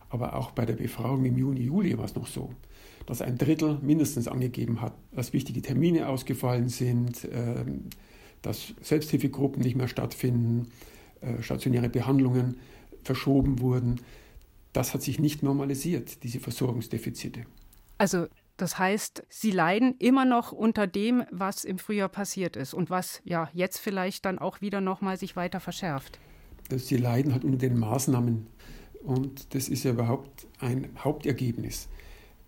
aber 0.08 0.34
auch 0.36 0.52
bei 0.52 0.64
der 0.64 0.74
Befragung 0.74 1.24
im 1.24 1.36
Juni, 1.36 1.60
Juli 1.60 1.98
war 1.98 2.04
es 2.04 2.14
noch 2.14 2.26
so, 2.26 2.52
dass 3.06 3.20
ein 3.20 3.36
Drittel 3.36 3.78
mindestens 3.82 4.28
angegeben 4.28 4.80
hat, 4.80 4.94
dass 5.12 5.32
wichtige 5.32 5.60
Termine 5.60 6.08
ausgefallen 6.08 6.68
sind, 6.68 7.28
ähm, 7.30 7.90
dass 8.42 8.74
Selbsthilfegruppen 8.80 9.62
nicht 9.62 9.76
mehr 9.76 9.88
stattfinden, 9.88 10.70
äh, 11.20 11.42
stationäre 11.42 11.88
Behandlungen 11.88 12.58
verschoben 13.02 13.60
wurden. 13.60 14.00
Das 14.72 14.94
hat 14.94 15.02
sich 15.02 15.18
nicht 15.18 15.42
normalisiert, 15.42 16.22
diese 16.22 16.40
Versorgungsdefizite. 16.40 17.44
Also 17.98 18.26
das 18.58 18.78
heißt, 18.78 19.22
Sie 19.28 19.52
leiden 19.52 19.94
immer 19.98 20.24
noch 20.24 20.52
unter 20.52 20.86
dem, 20.86 21.24
was 21.30 21.64
im 21.64 21.78
Frühjahr 21.78 22.08
passiert 22.08 22.56
ist 22.56 22.74
und 22.74 22.90
was 22.90 23.20
ja 23.24 23.48
jetzt 23.52 23.78
vielleicht 23.78 24.24
dann 24.24 24.38
auch 24.38 24.60
wieder 24.60 24.80
noch 24.80 25.00
mal 25.00 25.16
sich 25.16 25.36
weiter 25.36 25.60
verschärft. 25.60 26.18
Sie 26.76 26.96
leiden 26.96 27.32
halt 27.32 27.44
unter 27.44 27.58
den 27.58 27.78
Maßnahmen 27.78 28.46
und 29.04 29.54
das 29.54 29.68
ist 29.68 29.84
ja 29.84 29.92
überhaupt 29.92 30.46
ein 30.60 30.88
Hauptergebnis, 30.98 31.88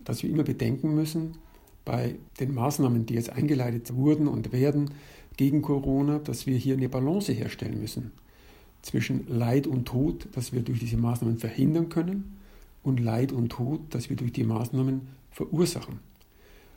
dass 0.04 0.22
wir 0.22 0.30
immer 0.30 0.42
bedenken 0.42 0.94
müssen, 0.94 1.38
bei 1.84 2.16
den 2.38 2.54
Maßnahmen, 2.54 3.06
die 3.06 3.14
jetzt 3.14 3.30
eingeleitet 3.30 3.94
wurden 3.94 4.28
und 4.28 4.52
werden, 4.52 4.90
gegen 5.36 5.62
Corona, 5.62 6.18
dass 6.18 6.46
wir 6.46 6.58
hier 6.58 6.74
eine 6.74 6.90
Balance 6.90 7.32
herstellen 7.32 7.80
müssen 7.80 8.12
zwischen 8.82 9.26
Leid 9.26 9.66
und 9.66 9.86
Tod, 9.86 10.28
das 10.32 10.52
wir 10.52 10.62
durch 10.62 10.80
diese 10.80 10.96
Maßnahmen 10.96 11.38
verhindern 11.38 11.88
können, 11.88 12.36
und 12.82 13.00
Leid 13.00 13.32
und 13.32 13.50
Tod, 13.50 13.80
das 13.90 14.08
wir 14.08 14.16
durch 14.16 14.32
die 14.32 14.44
Maßnahmen 14.44 15.02
verursachen. 15.30 16.00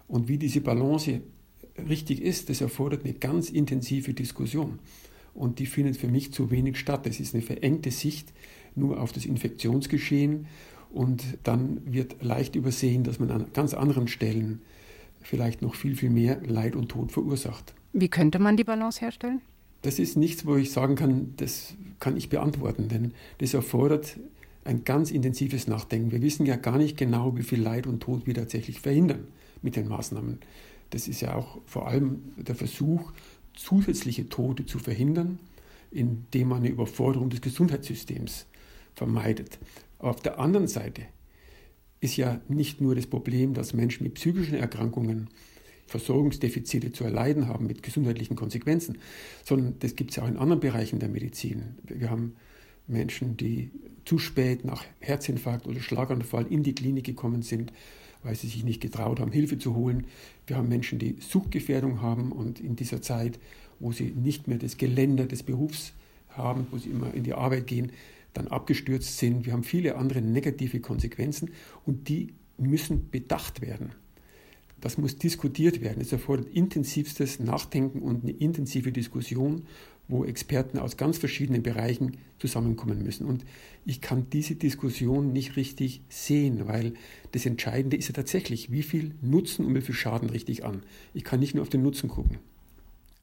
Und 0.07 0.27
wie 0.27 0.37
diese 0.37 0.61
Balance 0.61 1.21
richtig 1.89 2.21
ist, 2.21 2.49
das 2.49 2.61
erfordert 2.61 3.05
eine 3.05 3.13
ganz 3.13 3.49
intensive 3.49 4.13
Diskussion. 4.13 4.79
Und 5.33 5.59
die 5.59 5.65
findet 5.65 5.97
für 5.97 6.07
mich 6.07 6.31
zu 6.31 6.51
wenig 6.51 6.77
statt. 6.77 7.07
Es 7.07 7.19
ist 7.19 7.33
eine 7.33 7.43
verengte 7.43 7.91
Sicht 7.91 8.33
nur 8.75 9.01
auf 9.01 9.11
das 9.11 9.25
Infektionsgeschehen 9.25 10.47
und 10.91 11.23
dann 11.43 11.81
wird 11.85 12.23
leicht 12.23 12.55
übersehen, 12.55 13.03
dass 13.03 13.19
man 13.19 13.31
an 13.31 13.47
ganz 13.53 13.73
anderen 13.73 14.07
Stellen 14.07 14.61
vielleicht 15.21 15.61
noch 15.61 15.75
viel, 15.75 15.95
viel 15.95 16.09
mehr 16.09 16.41
Leid 16.45 16.75
und 16.75 16.89
Tod 16.89 17.11
verursacht. 17.11 17.73
Wie 17.93 18.09
könnte 18.09 18.39
man 18.39 18.57
die 18.57 18.63
Balance 18.63 19.01
herstellen? 19.01 19.41
Das 19.81 19.99
ist 19.99 20.17
nichts, 20.17 20.45
wo 20.45 20.55
ich 20.55 20.71
sagen 20.71 20.95
kann, 20.95 21.33
das 21.37 21.75
kann 21.99 22.15
ich 22.15 22.29
beantworten, 22.29 22.87
denn 22.87 23.13
das 23.39 23.53
erfordert 23.53 24.17
ein 24.65 24.85
ganz 24.85 25.11
intensives 25.11 25.67
Nachdenken. 25.67 26.11
Wir 26.11 26.21
wissen 26.21 26.45
ja 26.45 26.55
gar 26.55 26.77
nicht 26.77 26.97
genau, 26.97 27.35
wie 27.37 27.43
viel 27.43 27.61
Leid 27.61 27.85
und 27.85 27.99
Tod 27.99 28.25
wir 28.25 28.33
tatsächlich 28.33 28.79
verhindern 28.79 29.27
mit 29.61 29.75
den 29.75 29.87
Maßnahmen. 29.87 30.39
Das 30.89 31.07
ist 31.07 31.21
ja 31.21 31.35
auch 31.35 31.59
vor 31.65 31.87
allem 31.87 32.21
der 32.37 32.55
Versuch, 32.55 33.11
zusätzliche 33.55 34.29
Tote 34.29 34.65
zu 34.65 34.79
verhindern, 34.79 35.39
indem 35.91 36.49
man 36.49 36.59
eine 36.59 36.69
Überforderung 36.69 37.29
des 37.29 37.41
Gesundheitssystems 37.41 38.45
vermeidet. 38.95 39.59
Auf 39.99 40.21
der 40.21 40.39
anderen 40.39 40.67
Seite 40.67 41.03
ist 42.01 42.17
ja 42.17 42.41
nicht 42.49 42.81
nur 42.81 42.95
das 42.95 43.07
Problem, 43.07 43.53
dass 43.53 43.73
Menschen 43.73 44.03
mit 44.03 44.15
psychischen 44.15 44.55
Erkrankungen 44.55 45.29
Versorgungsdefizite 45.87 46.91
zu 46.91 47.03
erleiden 47.03 47.47
haben 47.47 47.67
mit 47.67 47.83
gesundheitlichen 47.83 48.35
Konsequenzen, 48.35 48.97
sondern 49.43 49.75
das 49.79 49.95
gibt 49.95 50.11
es 50.11 50.17
ja 50.17 50.23
auch 50.23 50.27
in 50.27 50.37
anderen 50.37 50.59
Bereichen 50.59 50.99
der 50.99 51.09
Medizin. 51.09 51.75
Wir 51.83 52.09
haben 52.09 52.35
Menschen, 52.87 53.37
die 53.37 53.71
zu 54.05 54.17
spät 54.17 54.65
nach 54.65 54.83
Herzinfarkt 54.99 55.67
oder 55.67 55.79
Schlaganfall 55.79 56.47
in 56.47 56.63
die 56.63 56.75
Klinik 56.75 57.05
gekommen 57.05 57.41
sind, 57.41 57.71
weil 58.23 58.35
sie 58.35 58.47
sich 58.47 58.63
nicht 58.63 58.81
getraut 58.81 59.19
haben, 59.19 59.31
Hilfe 59.31 59.57
zu 59.57 59.75
holen. 59.75 60.05
Wir 60.47 60.57
haben 60.57 60.69
Menschen, 60.69 60.99
die 60.99 61.17
Suchtgefährdung 61.19 62.01
haben 62.01 62.31
und 62.31 62.59
in 62.59 62.75
dieser 62.75 63.01
Zeit, 63.01 63.39
wo 63.79 63.91
sie 63.91 64.11
nicht 64.11 64.47
mehr 64.47 64.57
das 64.57 64.77
Geländer 64.77 65.25
des 65.25 65.43
Berufs 65.43 65.93
haben, 66.29 66.67
wo 66.71 66.77
sie 66.77 66.89
immer 66.89 67.13
in 67.13 67.23
die 67.23 67.33
Arbeit 67.33 67.67
gehen, 67.67 67.91
dann 68.33 68.47
abgestürzt 68.47 69.17
sind. 69.17 69.45
Wir 69.45 69.53
haben 69.53 69.63
viele 69.63 69.95
andere 69.95 70.21
negative 70.21 70.79
Konsequenzen 70.79 71.51
und 71.85 72.09
die 72.09 72.33
müssen 72.57 73.09
bedacht 73.09 73.61
werden. 73.61 73.91
Das 74.81 74.97
muss 74.97 75.17
diskutiert 75.17 75.81
werden. 75.81 76.01
Es 76.01 76.11
erfordert 76.11 76.47
intensivstes 76.53 77.39
Nachdenken 77.39 78.01
und 78.01 78.23
eine 78.23 78.33
intensive 78.33 78.91
Diskussion 78.91 79.63
wo 80.07 80.25
Experten 80.25 80.77
aus 80.77 80.97
ganz 80.97 81.17
verschiedenen 81.17 81.63
Bereichen 81.63 82.17
zusammenkommen 82.39 83.03
müssen. 83.03 83.25
Und 83.25 83.45
ich 83.85 84.01
kann 84.01 84.29
diese 84.29 84.55
Diskussion 84.55 85.31
nicht 85.31 85.55
richtig 85.55 86.01
sehen, 86.09 86.67
weil 86.67 86.93
das 87.31 87.45
Entscheidende 87.45 87.97
ist 87.97 88.09
ja 88.09 88.13
tatsächlich, 88.13 88.71
wie 88.71 88.83
viel 88.83 89.15
Nutzen 89.21 89.65
und 89.65 89.75
wie 89.75 89.81
viel 89.81 89.95
Schaden 89.95 90.29
richtig 90.29 90.65
an. 90.65 90.83
Ich 91.13 91.23
kann 91.23 91.39
nicht 91.39 91.55
nur 91.55 91.61
auf 91.61 91.69
den 91.69 91.83
Nutzen 91.83 92.09
gucken. 92.09 92.37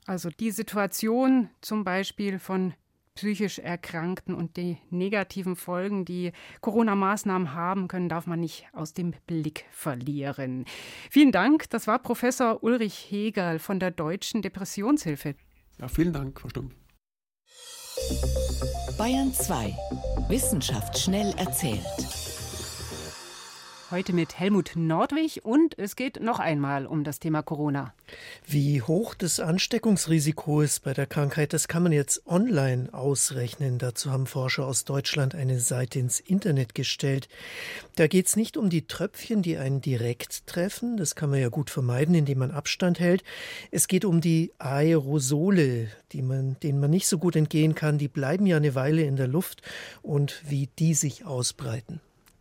Also 0.07 0.31
die 0.31 0.51
Situation 0.51 1.51
zum 1.61 1.85
Beispiel 1.85 2.39
von 2.39 2.75
psychisch 3.15 3.59
Erkrankten 3.59 4.35
und 4.35 4.57
die 4.57 4.79
negativen 4.89 5.57
Folgen, 5.57 6.05
die 6.05 6.33
Corona-Maßnahmen 6.63 7.55
haben 7.55 7.87
können, 7.89 8.09
darf 8.09 8.27
man 8.27 8.41
nicht 8.41 8.67
aus 8.73 8.95
dem 8.95 9.13
Blick 9.27 9.67
verlieren. 9.71 10.65
Vielen 11.11 11.33
Dank. 11.33 11.69
Das 11.71 11.87
war 11.87 11.99
Professor 11.99 12.63
Ulrich 12.63 13.07
Hegel 13.11 13.59
von 13.59 13.79
der 13.79 13.91
Deutschen 13.91 14.43
Depressionshilfe. 14.43 15.35
Ja, 15.81 15.89
vielen 15.89 16.13
Dank, 16.13 16.39
Frau 16.39 16.51
Stumpf. 16.51 16.75
Bayern 18.99 19.33
2. 19.33 19.75
Wissenschaft 20.29 20.99
schnell 20.99 21.33
erzählt. 21.39 21.81
Heute 23.91 24.13
mit 24.13 24.39
Helmut 24.39 24.77
Nordwig 24.77 25.45
und 25.45 25.77
es 25.77 25.97
geht 25.97 26.21
noch 26.21 26.39
einmal 26.39 26.87
um 26.87 27.03
das 27.03 27.19
Thema 27.19 27.43
Corona. 27.43 27.93
Wie 28.47 28.83
hoch 28.83 29.15
das 29.15 29.41
Ansteckungsrisiko 29.41 30.61
ist 30.61 30.85
bei 30.85 30.93
der 30.95 31.07
Krankheit, 31.07 31.53
das 31.53 31.67
kann 31.67 31.83
man 31.83 31.91
jetzt 31.91 32.25
online 32.25 32.95
ausrechnen. 32.95 33.79
Dazu 33.79 34.13
haben 34.13 34.29
Forscher 34.29 34.65
aus 34.65 34.85
Deutschland 34.85 35.35
eine 35.35 35.59
Seite 35.59 35.99
ins 35.99 36.21
Internet 36.21 36.77
gestellt. 36.77 37.29
Da 37.97 38.07
geht 38.07 38.29
es 38.29 38.37
nicht 38.37 38.57
um 38.57 38.71
die 38.71 38.87
Tröpfchen, 38.87 39.43
die 39.43 39.57
einen 39.57 39.81
direkt 39.81 40.47
treffen. 40.47 40.97
Das 40.97 41.17
kann 41.17 41.31
man 41.31 41.41
ja 41.41 41.49
gut 41.49 41.69
vermeiden, 41.69 42.15
indem 42.15 42.39
man 42.39 42.53
Abstand 42.53 43.01
hält. 43.01 43.25
Es 43.73 43.89
geht 43.89 44.05
um 44.05 44.21
die 44.21 44.53
Aerosole, 44.59 45.89
die 46.13 46.23
man, 46.23 46.57
denen 46.63 46.79
man 46.79 46.91
nicht 46.91 47.09
so 47.09 47.19
gut 47.19 47.35
entgehen 47.35 47.75
kann. 47.75 47.99
Die 47.99 48.07
bleiben 48.07 48.47
ja 48.47 48.57
eine 48.57 48.77
Weile 48.77 49.03
in 49.03 49.17
der 49.17 49.27
Luft 49.27 49.63
und 50.01 50.45
wie 50.47 50.69
die 50.79 50.95
sich 50.95 51.25
ausbreiten. 51.25 52.01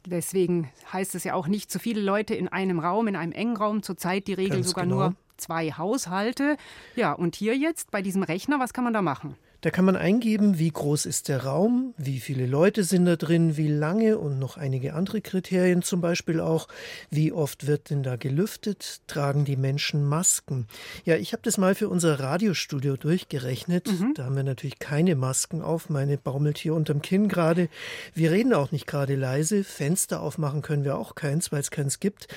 Deswegen 0.10 0.70
heißt 0.92 1.16
es 1.16 1.24
ja 1.24 1.34
auch 1.34 1.48
nicht 1.48 1.72
zu 1.72 1.80
viele 1.80 2.02
Leute 2.02 2.36
in 2.36 2.48
einem 2.48 2.80
Raum, 2.80 3.08
in 3.08 3.16
einem 3.16 3.32
engen 3.32 3.58
Raum. 3.58 3.84
Zurzeit 3.84 4.28
die 4.28 4.34
Regel 4.34 4.58
Ganz 4.58 4.70
sogar 4.70 4.86
genau. 4.86 4.96
nur 4.96 5.16
zwei 5.38 5.72
Haushalte. 5.72 6.58
Ja, 6.96 7.14
und 7.14 7.36
hier 7.36 7.56
jetzt 7.56 7.92
bei 7.92 8.02
diesem 8.02 8.24
Rechner, 8.24 8.60
was 8.60 8.74
kann 8.74 8.84
man 8.84 8.94
da 8.94 9.02
machen? 9.02 9.36
Da 9.62 9.72
kann 9.72 9.84
man 9.84 9.98
eingeben, 9.98 10.58
wie 10.58 10.70
groß 10.70 11.06
ist 11.06 11.28
der 11.28 11.44
Raum, 11.44 11.94
wie 11.98 12.22
viele 12.22 12.46
Leute 12.46 12.86
sind 12.86 13.06
da 13.06 13.18
drin, 13.18 13.58
wie 13.58 13.68
lange 13.68 14.18
und 14.18 14.40
noch 14.40 14.56
einige 14.56 14.94
andere 14.94 15.20
Kriterien, 15.20 15.82
zum 15.82 16.00
Beispiel 16.00 16.40
auch, 16.40 16.70
wie 17.10 17.34
oft 17.34 17.68
wird 17.68 17.90
denn 17.90 18.02
da 18.02 18.16
gelüftet, 18.16 19.02
tragen 19.08 19.44
die 19.44 19.58
Menschen 19.58 20.06
Masken. 20.06 20.68
Ja, 21.04 21.18
ich 21.18 21.34
habe 21.34 21.42
das 21.44 21.58
mal 21.58 21.76
für 21.76 21.90
unser 21.90 22.22
Radiostudio 22.22 22.96
durchgerechnet. 22.96 23.88
Mhm. 23.88 24.14
Da 24.14 24.26
haben 24.26 24.38
wir 24.38 24.44
natürlich 24.44 24.80
keine 24.80 25.16
Masken 25.16 25.62
auf. 25.62 25.90
Meine 25.90 26.18
baumelt 26.18 26.58
hier 26.58 26.74
unterm 26.74 27.02
Kinn 27.02 27.28
gerade. 27.28 27.68
Wir 28.14 28.32
reden 28.32 28.54
auch 28.54 28.72
nicht 28.72 28.88
gerade 28.88 29.16
leise. 29.16 29.66
Fenster 29.66 30.22
aufmachen 30.22 30.62
können 30.62 30.86
wir 30.86 30.98
auch 30.98 31.16
keins, 31.16 31.52
weil 31.52 31.60
es 31.60 31.70
keins 31.70 32.00
gibt. 32.00 32.30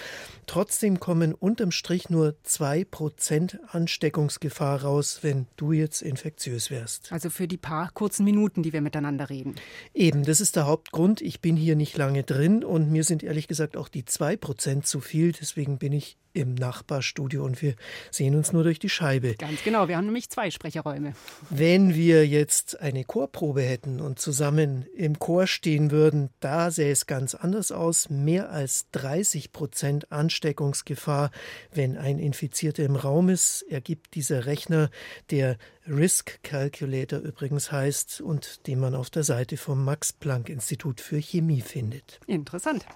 Trotzdem 0.46 0.98
kommen 0.98 1.34
unterm 1.34 1.70
Strich 1.70 2.10
nur 2.10 2.34
zwei 2.42 2.84
Prozent 2.84 3.60
Ansteckungsgefahr 3.68 4.82
raus, 4.82 5.20
wenn 5.22 5.46
du 5.56 5.70
jetzt 5.70 6.02
infektiös 6.02 6.70
wärst. 6.70 7.11
Also 7.12 7.28
für 7.28 7.46
die 7.46 7.58
paar 7.58 7.90
kurzen 7.92 8.24
Minuten, 8.24 8.62
die 8.62 8.72
wir 8.72 8.80
miteinander 8.80 9.28
reden. 9.28 9.54
Eben, 9.92 10.24
das 10.24 10.40
ist 10.40 10.56
der 10.56 10.66
Hauptgrund. 10.66 11.20
Ich 11.20 11.42
bin 11.42 11.56
hier 11.56 11.76
nicht 11.76 11.98
lange 11.98 12.22
drin 12.22 12.64
und 12.64 12.90
mir 12.90 13.04
sind 13.04 13.22
ehrlich 13.22 13.48
gesagt 13.48 13.76
auch 13.76 13.88
die 13.88 14.06
zwei 14.06 14.34
Prozent 14.34 14.86
zu 14.86 15.00
viel. 15.00 15.32
Deswegen 15.32 15.76
bin 15.76 15.92
ich 15.92 16.16
im 16.34 16.54
Nachbarstudio 16.54 17.44
und 17.44 17.60
wir 17.60 17.74
sehen 18.10 18.34
uns 18.34 18.52
nur 18.52 18.62
durch 18.62 18.78
die 18.78 18.88
Scheibe. 18.88 19.34
Ganz 19.34 19.62
genau, 19.62 19.88
wir 19.88 19.96
haben 19.96 20.06
nämlich 20.06 20.30
zwei 20.30 20.50
Sprecherräume. 20.50 21.12
Wenn 21.50 21.94
wir 21.94 22.26
jetzt 22.26 22.80
eine 22.80 23.04
Chorprobe 23.04 23.62
hätten 23.62 24.00
und 24.00 24.18
zusammen 24.18 24.86
im 24.96 25.18
Chor 25.18 25.46
stehen 25.46 25.90
würden, 25.90 26.30
da 26.40 26.70
sähe 26.70 26.92
es 26.92 27.06
ganz 27.06 27.34
anders 27.34 27.72
aus. 27.72 28.08
Mehr 28.08 28.50
als 28.50 28.86
30 28.92 29.52
Prozent 29.52 30.10
Ansteckungsgefahr, 30.10 31.30
wenn 31.72 31.96
ein 31.96 32.18
Infizierter 32.18 32.84
im 32.84 32.96
Raum 32.96 33.28
ist, 33.28 33.62
ergibt 33.68 34.14
dieser 34.14 34.46
Rechner, 34.46 34.90
der 35.30 35.58
Risk 35.86 36.42
Calculator 36.42 37.18
übrigens 37.20 37.72
heißt 37.72 38.20
und 38.20 38.66
den 38.66 38.78
man 38.78 38.94
auf 38.94 39.10
der 39.10 39.24
Seite 39.24 39.56
vom 39.56 39.84
Max 39.84 40.12
Planck 40.12 40.48
Institut 40.48 41.00
für 41.00 41.18
Chemie 41.18 41.60
findet. 41.60 42.20
Interessant. 42.26 42.86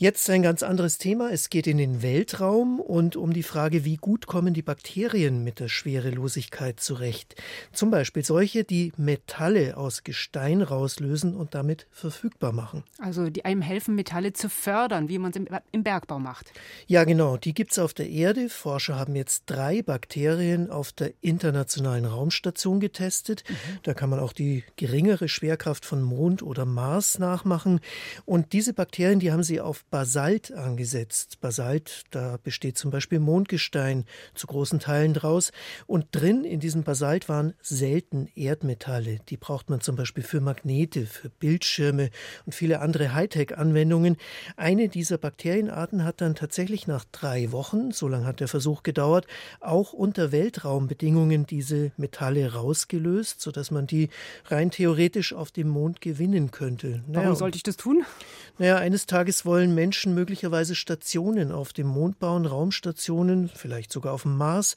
Jetzt 0.00 0.30
ein 0.30 0.42
ganz 0.42 0.62
anderes 0.62 0.98
Thema. 0.98 1.32
Es 1.32 1.50
geht 1.50 1.66
in 1.66 1.76
den 1.76 2.02
Weltraum 2.02 2.78
und 2.78 3.16
um 3.16 3.32
die 3.32 3.42
Frage, 3.42 3.84
wie 3.84 3.96
gut 3.96 4.28
kommen 4.28 4.54
die 4.54 4.62
Bakterien 4.62 5.42
mit 5.42 5.58
der 5.58 5.66
Schwerelosigkeit 5.66 6.78
zurecht. 6.78 7.34
Zum 7.72 7.90
Beispiel 7.90 8.24
solche, 8.24 8.62
die 8.62 8.92
Metalle 8.96 9.76
aus 9.76 10.04
Gestein 10.04 10.62
rauslösen 10.62 11.34
und 11.34 11.56
damit 11.56 11.88
verfügbar 11.90 12.52
machen. 12.52 12.84
Also 13.00 13.28
die 13.28 13.44
einem 13.44 13.60
helfen, 13.60 13.96
Metalle 13.96 14.32
zu 14.32 14.48
fördern, 14.48 15.08
wie 15.08 15.18
man 15.18 15.32
es 15.32 15.40
im, 15.72 15.82
Bergbau 15.82 16.20
macht. 16.20 16.52
Ja, 16.86 17.02
genau. 17.02 17.36
Die 17.36 17.52
gibt 17.52 17.72
es 17.72 17.80
auf 17.80 17.92
der 17.92 18.08
Erde. 18.08 18.50
Forscher 18.50 18.94
haben 18.94 19.16
jetzt 19.16 19.46
drei 19.46 19.82
Bakterien 19.82 20.70
auf 20.70 20.92
der 20.92 21.12
Internationalen 21.22 22.04
Raumstation 22.04 22.78
getestet. 22.78 23.42
Mhm. 23.48 23.54
Da 23.82 23.94
kann 23.94 24.10
man 24.10 24.20
auch 24.20 24.32
die 24.32 24.62
geringere 24.76 25.28
Schwerkraft 25.28 25.84
von 25.84 26.02
Mond 26.02 26.44
oder 26.44 26.66
Mars 26.66 27.18
nachmachen. 27.18 27.80
Und 28.26 28.52
diese 28.52 28.74
Bakterien, 28.74 29.18
die 29.18 29.32
haben 29.32 29.42
sie 29.42 29.60
auf 29.60 29.84
Basalt 29.90 30.52
angesetzt. 30.52 31.40
Basalt, 31.40 32.04
da 32.10 32.38
besteht 32.42 32.76
zum 32.78 32.90
Beispiel 32.90 33.20
Mondgestein 33.20 34.04
zu 34.34 34.46
großen 34.46 34.80
Teilen 34.80 35.14
draus. 35.14 35.52
Und 35.86 36.06
drin 36.12 36.44
in 36.44 36.60
diesem 36.60 36.82
Basalt 36.82 37.28
waren 37.28 37.54
selten 37.62 38.28
Erdmetalle. 38.34 39.18
Die 39.28 39.36
braucht 39.36 39.70
man 39.70 39.80
zum 39.80 39.96
Beispiel 39.96 40.22
für 40.22 40.40
Magnete, 40.40 41.06
für 41.06 41.30
Bildschirme 41.30 42.10
und 42.46 42.54
viele 42.54 42.80
andere 42.80 43.14
Hightech-Anwendungen. 43.14 44.16
Eine 44.56 44.88
dieser 44.88 45.18
Bakterienarten 45.18 46.04
hat 46.04 46.20
dann 46.20 46.34
tatsächlich 46.34 46.86
nach 46.86 47.04
drei 47.10 47.52
Wochen, 47.52 47.90
so 47.92 48.08
lange 48.08 48.26
hat 48.26 48.40
der 48.40 48.48
Versuch 48.48 48.82
gedauert, 48.82 49.26
auch 49.60 49.92
unter 49.92 50.32
Weltraumbedingungen 50.32 51.46
diese 51.46 51.92
Metalle 51.96 52.52
rausgelöst, 52.52 53.40
sodass 53.40 53.70
man 53.70 53.86
die 53.86 54.10
rein 54.46 54.70
theoretisch 54.70 55.32
auf 55.32 55.50
dem 55.50 55.68
Mond 55.68 56.00
gewinnen 56.00 56.50
könnte. 56.50 57.02
Naja, 57.06 57.24
Warum 57.24 57.36
sollte 57.36 57.56
ich 57.56 57.62
das 57.62 57.76
tun? 57.76 58.04
Naja, 58.58 58.76
eines 58.76 59.06
Tages 59.06 59.46
wollen 59.46 59.74
Menschen 59.78 60.12
möglicherweise 60.12 60.74
Stationen 60.74 61.52
auf 61.52 61.72
dem 61.72 61.86
Mond 61.86 62.18
bauen, 62.18 62.46
Raumstationen, 62.46 63.48
vielleicht 63.48 63.92
sogar 63.92 64.12
auf 64.12 64.22
dem 64.22 64.36
Mars. 64.36 64.74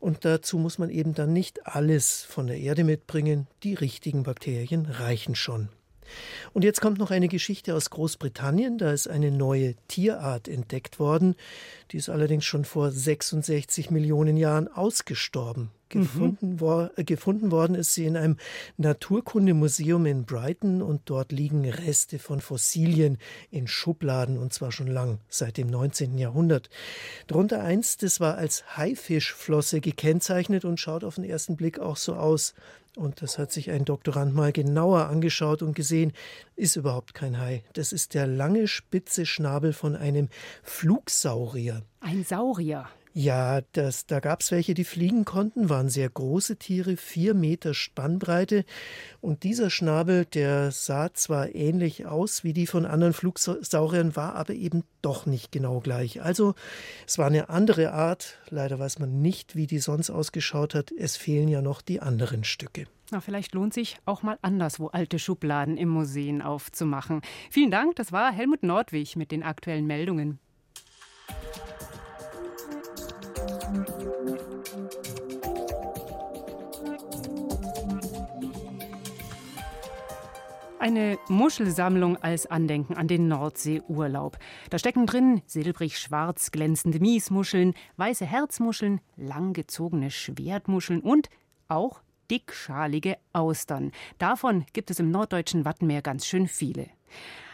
Und 0.00 0.24
dazu 0.24 0.58
muss 0.58 0.76
man 0.76 0.90
eben 0.90 1.14
dann 1.14 1.32
nicht 1.32 1.68
alles 1.68 2.24
von 2.28 2.48
der 2.48 2.58
Erde 2.58 2.82
mitbringen. 2.82 3.46
Die 3.62 3.74
richtigen 3.74 4.24
Bakterien 4.24 4.86
reichen 4.86 5.36
schon. 5.36 5.68
Und 6.52 6.64
jetzt 6.64 6.80
kommt 6.80 6.98
noch 6.98 7.12
eine 7.12 7.28
Geschichte 7.28 7.76
aus 7.76 7.90
Großbritannien. 7.90 8.76
Da 8.76 8.90
ist 8.90 9.06
eine 9.06 9.30
neue 9.30 9.76
Tierart 9.86 10.48
entdeckt 10.48 10.98
worden. 10.98 11.36
Die 11.90 11.96
ist 11.96 12.08
allerdings 12.08 12.44
schon 12.44 12.64
vor 12.64 12.90
66 12.90 13.90
Millionen 13.90 14.36
Jahren 14.36 14.68
ausgestorben. 14.68 15.70
Gefunden, 15.88 16.50
mhm. 16.50 16.60
wo, 16.60 16.88
äh, 16.94 17.02
gefunden 17.02 17.50
worden 17.50 17.74
ist 17.74 17.94
sie 17.94 18.04
in 18.04 18.16
einem 18.16 18.36
Naturkundemuseum 18.76 20.06
in 20.06 20.24
Brighton 20.24 20.82
und 20.82 21.02
dort 21.06 21.32
liegen 21.32 21.68
Reste 21.68 22.20
von 22.20 22.40
Fossilien 22.40 23.18
in 23.50 23.66
Schubladen 23.66 24.38
und 24.38 24.52
zwar 24.52 24.70
schon 24.70 24.86
lang, 24.86 25.18
seit 25.28 25.56
dem 25.56 25.66
19. 25.66 26.16
Jahrhundert. 26.16 26.70
Darunter 27.26 27.64
eins, 27.64 27.96
das 27.96 28.20
war 28.20 28.36
als 28.36 28.76
Haifischflosse 28.76 29.80
gekennzeichnet 29.80 30.64
und 30.64 30.78
schaut 30.78 31.02
auf 31.02 31.16
den 31.16 31.24
ersten 31.24 31.56
Blick 31.56 31.80
auch 31.80 31.96
so 31.96 32.14
aus. 32.14 32.54
Und 32.96 33.22
das 33.22 33.38
hat 33.38 33.52
sich 33.52 33.70
ein 33.70 33.84
Doktorand 33.84 34.34
mal 34.34 34.52
genauer 34.52 35.06
angeschaut 35.06 35.62
und 35.62 35.74
gesehen, 35.74 36.12
ist 36.56 36.76
überhaupt 36.76 37.14
kein 37.14 37.38
Hai. 37.38 37.62
Das 37.72 37.92
ist 37.92 38.14
der 38.14 38.26
lange 38.26 38.68
spitze 38.68 39.26
Schnabel 39.26 39.72
von 39.72 39.96
einem 39.96 40.28
Flugsaurier. 40.62 41.79
Ein 42.00 42.24
Saurier. 42.24 42.88
Ja, 43.12 43.60
das, 43.72 44.06
da 44.06 44.20
gab 44.20 44.40
es 44.40 44.52
welche, 44.52 44.72
die 44.72 44.84
fliegen 44.84 45.24
konnten, 45.24 45.68
waren 45.68 45.88
sehr 45.88 46.08
große 46.08 46.58
Tiere, 46.58 46.96
vier 46.96 47.34
Meter 47.34 47.74
Spannbreite. 47.74 48.64
Und 49.20 49.42
dieser 49.42 49.68
Schnabel, 49.68 50.26
der 50.26 50.70
sah 50.70 51.12
zwar 51.12 51.52
ähnlich 51.52 52.06
aus 52.06 52.44
wie 52.44 52.52
die 52.52 52.68
von 52.68 52.86
anderen 52.86 53.12
Flugsauriern, 53.12 54.14
war 54.14 54.36
aber 54.36 54.54
eben 54.54 54.84
doch 55.02 55.26
nicht 55.26 55.50
genau 55.50 55.80
gleich. 55.80 56.22
Also 56.22 56.54
es 57.04 57.18
war 57.18 57.26
eine 57.26 57.48
andere 57.48 57.92
Art. 57.92 58.38
Leider 58.48 58.78
weiß 58.78 59.00
man 59.00 59.20
nicht, 59.20 59.56
wie 59.56 59.66
die 59.66 59.80
sonst 59.80 60.10
ausgeschaut 60.10 60.76
hat. 60.76 60.92
Es 60.92 61.16
fehlen 61.16 61.48
ja 61.48 61.62
noch 61.62 61.82
die 61.82 62.00
anderen 62.00 62.44
Stücke. 62.44 62.86
Na, 63.10 63.20
vielleicht 63.20 63.54
lohnt 63.54 63.74
sich 63.74 63.96
auch 64.04 64.22
mal 64.22 64.38
anderswo 64.40 64.86
alte 64.86 65.18
Schubladen 65.18 65.76
im 65.76 65.88
Museum 65.88 66.42
aufzumachen. 66.42 67.22
Vielen 67.50 67.72
Dank, 67.72 67.96
das 67.96 68.12
war 68.12 68.32
Helmut 68.32 68.62
Nordwig 68.62 69.16
mit 69.16 69.32
den 69.32 69.42
aktuellen 69.42 69.88
Meldungen. 69.88 70.38
Eine 80.80 81.18
Muschelsammlung 81.28 82.16
als 82.16 82.46
Andenken 82.46 82.96
an 82.96 83.06
den 83.06 83.28
Nordseeurlaub. 83.28 84.38
Da 84.70 84.78
stecken 84.78 85.06
drin 85.06 85.42
silbrig-schwarz 85.46 86.50
glänzende 86.50 87.00
Miesmuscheln, 87.00 87.74
weiße 87.96 88.24
Herzmuscheln, 88.24 89.00
langgezogene 89.16 90.10
Schwertmuscheln 90.10 91.00
und 91.00 91.28
auch 91.68 92.00
dickschalige 92.30 93.18
Austern. 93.32 93.92
Davon 94.18 94.64
gibt 94.72 94.90
es 94.90 94.98
im 95.00 95.10
norddeutschen 95.10 95.64
Wattenmeer 95.64 96.02
ganz 96.02 96.26
schön 96.26 96.48
viele. 96.48 96.86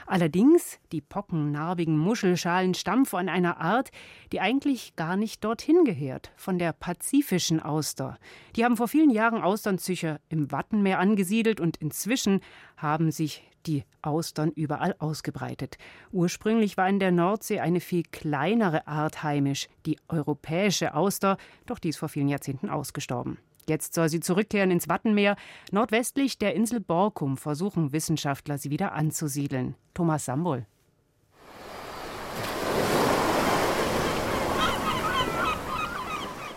Allerdings, 0.07 0.79
die 0.93 1.01
pockennarbigen 1.01 1.99
Muschelschalen 1.99 2.75
stammen 2.75 3.07
von 3.07 3.29
einer 3.29 3.61
Art, 3.61 3.91
die 4.33 4.41
eigentlich 4.41 4.95
gar 4.95 5.17
nicht 5.17 5.43
dorthin 5.45 5.85
gehört, 5.85 6.31
von 6.37 6.59
der 6.59 6.73
pazifischen 6.73 7.61
Auster. 7.61 8.19
Die 8.55 8.65
haben 8.65 8.77
vor 8.77 8.89
vielen 8.89 9.11
Jahren 9.11 9.43
Austernzücher 9.43 10.21
im 10.29 10.53
Wattenmeer 10.53 11.01
angesiedelt 11.01 11.61
und 11.61 11.77
inzwischen 11.79 12.41
haben 12.77 13.11
sich 13.11 13.43
die 13.67 13.85
Austern 14.01 14.53
überall 14.53 14.95
ausgebreitet. 14.99 15.77
Ursprünglich 16.13 16.77
war 16.77 16.89
in 16.89 17.01
der 17.01 17.11
Nordsee 17.11 17.61
eine 17.61 17.81
viel 17.81 18.05
kleinere 18.05 18.87
Art 18.87 19.25
heimisch, 19.25 19.69
die 19.87 19.99
europäische 20.09 20.95
Auster, 20.95 21.37
doch 21.67 21.81
die 21.81 21.89
ist 21.89 21.99
vor 21.99 22.09
vielen 22.09 22.29
Jahrzehnten 22.29 22.71
ausgestorben. 22.71 23.39
Jetzt 23.69 23.95
soll 23.95 24.09
sie 24.09 24.21
zurückkehren 24.21 24.71
ins 24.71 24.89
Wattenmeer. 24.89 25.37
Nordwestlich 25.73 26.39
der 26.39 26.55
Insel 26.55 26.81
Borkum 26.81 27.37
versuchen 27.37 27.93
Wissenschaftler, 27.93 28.59
sie 28.59 28.71
wieder 28.71 28.93
anzusiedeln. 28.93 29.75
Thomas 29.95 30.25
Sambol. 30.25 30.67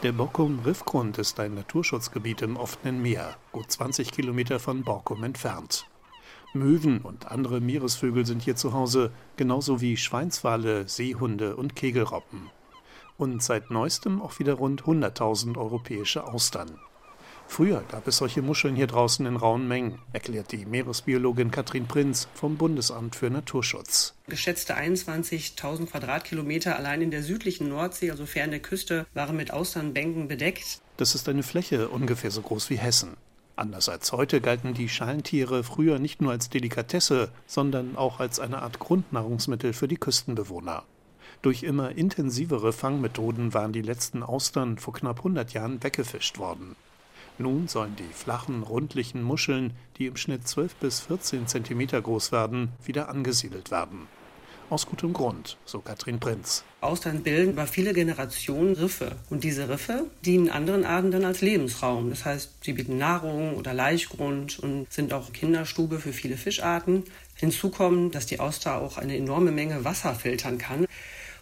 Der 0.02 0.14
Borkum-Riffgrund 0.14 1.18
ist 1.18 1.42
ein 1.42 1.56
Naturschutzgebiet 1.56 2.42
im 2.42 2.56
offenen 2.56 3.02
Meer, 3.02 3.36
gut 3.52 3.70
20 3.70 4.14
Kilometer 4.14 4.58
von 4.58 4.84
Borkum 4.84 5.26
entfernt. 5.26 5.88
Möwen 6.54 7.02
und 7.02 7.30
andere 7.30 7.60
Meeresvögel 7.60 8.26
sind 8.26 8.42
hier 8.42 8.56
zu 8.56 8.72
Hause, 8.72 9.12
genauso 9.36 9.82
wie 9.82 9.98
Schweinswale, 9.98 10.88
Seehunde 10.88 11.58
und 11.58 11.76
Kegelroppen. 11.76 12.50
Und 13.18 13.44
seit 13.44 13.72
neuestem 13.72 14.22
auch 14.22 14.40
wieder 14.40 14.54
rund 14.54 14.84
100.000 14.84 15.58
europäische 15.58 16.26
Austern. 16.26 16.80
Früher 17.50 17.84
gab 17.92 18.08
es 18.08 18.18
solche 18.18 18.44
Muscheln 18.44 18.76
hier 18.76 18.86
draußen 18.86 19.26
in 19.26 19.36
rauen 19.36 19.68
Mengen, 19.68 20.00
erklärt 20.14 20.52
die 20.52 20.68
Meeresbiologin 20.68 21.50
Katrin 21.50 21.88
Prinz 21.88 22.28
vom 22.36 22.58
Bundesamt 22.58 23.16
für 23.16 23.30
Naturschutz. 23.32 24.14
Geschätzte 24.28 24.78
21.000 24.78 25.88
Quadratkilometer 25.88 26.78
allein 26.78 27.02
in 27.02 27.12
der 27.12 27.24
südlichen 27.24 27.68
Nordsee, 27.68 28.12
also 28.12 28.28
fern 28.28 28.52
der 28.52 28.62
Küste, 28.62 29.08
waren 29.16 29.36
mit 29.36 29.52
Austernbänken 29.52 30.28
bedeckt. 30.28 30.80
Das 30.98 31.16
ist 31.16 31.28
eine 31.28 31.44
Fläche 31.44 31.90
ungefähr 31.90 32.32
so 32.32 32.42
groß 32.42 32.70
wie 32.70 32.78
Hessen. 32.78 33.18
Anders 33.56 33.90
als 33.90 34.14
heute 34.14 34.42
galten 34.42 34.76
die 34.76 34.88
Schalentiere 34.88 35.64
früher 35.64 35.98
nicht 36.00 36.22
nur 36.22 36.32
als 36.32 36.50
Delikatesse, 36.50 37.32
sondern 37.48 37.98
auch 37.98 38.20
als 38.20 38.40
eine 38.40 38.62
Art 38.62 38.78
Grundnahrungsmittel 38.80 39.74
für 39.74 39.88
die 39.88 39.98
Küstenbewohner. 39.98 40.84
Durch 41.42 41.64
immer 41.64 41.98
intensivere 41.98 42.72
Fangmethoden 42.72 43.54
waren 43.54 43.74
die 43.74 43.82
letzten 43.82 44.24
Austern 44.24 44.78
vor 44.78 44.94
knapp 44.94 45.18
100 45.18 45.52
Jahren 45.52 45.84
weggefischt 45.84 46.38
worden. 46.38 46.76
Nun 47.42 47.70
sollen 47.70 47.96
die 47.96 48.14
flachen, 48.14 48.64
rundlichen 48.64 49.24
Muscheln, 49.24 49.72
die 49.98 50.08
im 50.08 50.18
Schnitt 50.18 50.46
12 50.46 50.76
bis 50.76 51.00
14 51.00 51.48
Zentimeter 51.48 52.02
groß 52.02 52.34
werden, 52.34 52.74
wieder 52.84 53.08
angesiedelt 53.08 53.72
werden. 53.72 54.08
Aus 54.70 54.86
gutem 54.86 55.14
Grund, 55.14 55.58
so 55.64 55.80
Katrin 55.80 56.20
Prinz. 56.20 56.66
Austern 56.82 57.24
bilden 57.24 57.54
über 57.54 57.66
viele 57.66 57.94
Generationen 57.94 58.76
Riffe. 58.76 59.16
Und 59.30 59.46
diese 59.46 59.70
Riffe 59.70 60.08
dienen 60.26 60.50
anderen 60.50 60.84
Arten 60.84 61.12
dann 61.12 61.24
als 61.24 61.40
Lebensraum. 61.40 62.10
Das 62.10 62.26
heißt, 62.26 62.52
sie 62.62 62.74
bieten 62.74 62.98
Nahrung 62.98 63.56
oder 63.56 63.74
Laichgrund 63.74 64.60
und 64.60 64.92
sind 64.92 65.14
auch 65.14 65.32
Kinderstube 65.32 66.00
für 66.00 66.12
viele 66.12 66.36
Fischarten. 66.36 67.06
Hinzu 67.36 67.70
kommt, 67.70 68.16
dass 68.16 68.26
die 68.26 68.42
Auster 68.42 68.82
auch 68.82 68.98
eine 68.98 69.16
enorme 69.16 69.52
Menge 69.52 69.86
Wasser 69.86 70.14
filtern 70.14 70.58
kann 70.58 70.86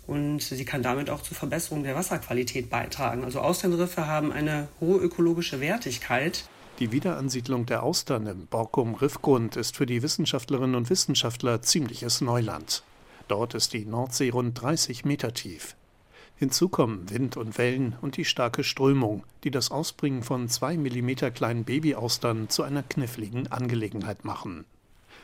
und 0.07 0.39
sie 0.39 0.65
kann 0.65 0.81
damit 0.81 1.09
auch 1.09 1.21
zur 1.21 1.35
Verbesserung 1.35 1.83
der 1.83 1.95
Wasserqualität 1.95 2.69
beitragen. 2.69 3.23
Also 3.23 3.41
Austernriffe 3.41 4.07
haben 4.07 4.31
eine 4.31 4.69
hohe 4.79 4.97
ökologische 4.99 5.59
Wertigkeit. 5.59 6.45
Die 6.79 6.91
Wiederansiedlung 6.91 7.65
der 7.65 7.83
Austern 7.83 8.27
im 8.27 8.47
Borkum-Riffgrund 8.47 9.55
ist 9.57 9.75
für 9.75 9.85
die 9.85 10.01
Wissenschaftlerinnen 10.01 10.75
und 10.75 10.89
Wissenschaftler 10.89 11.61
ziemliches 11.61 12.21
Neuland. 12.21 12.83
Dort 13.27 13.53
ist 13.53 13.73
die 13.73 13.85
Nordsee 13.85 14.29
rund 14.29 14.61
30 14.61 15.03
Meter 15.03 15.33
tief. 15.33 15.75
Hinzu 16.37 16.69
kommen 16.69 17.09
Wind 17.09 17.35
und 17.35 17.57
Wellen 17.57 17.95
und 17.99 18.15
die 18.15 18.25
starke 18.25 18.63
Strömung, 18.63 19.23
die 19.43 19.49
das 19.49 19.71
Ausbringen 19.71 20.21
von 20.21 20.47
zwei 20.49 20.77
Millimeter 20.77 21.31
kleinen 21.31 21.63
Babyaustern 21.63 22.47
zu 22.47 22.61
einer 22.61 22.83
kniffligen 22.83 23.47
Angelegenheit 23.51 24.23
machen. 24.23 24.65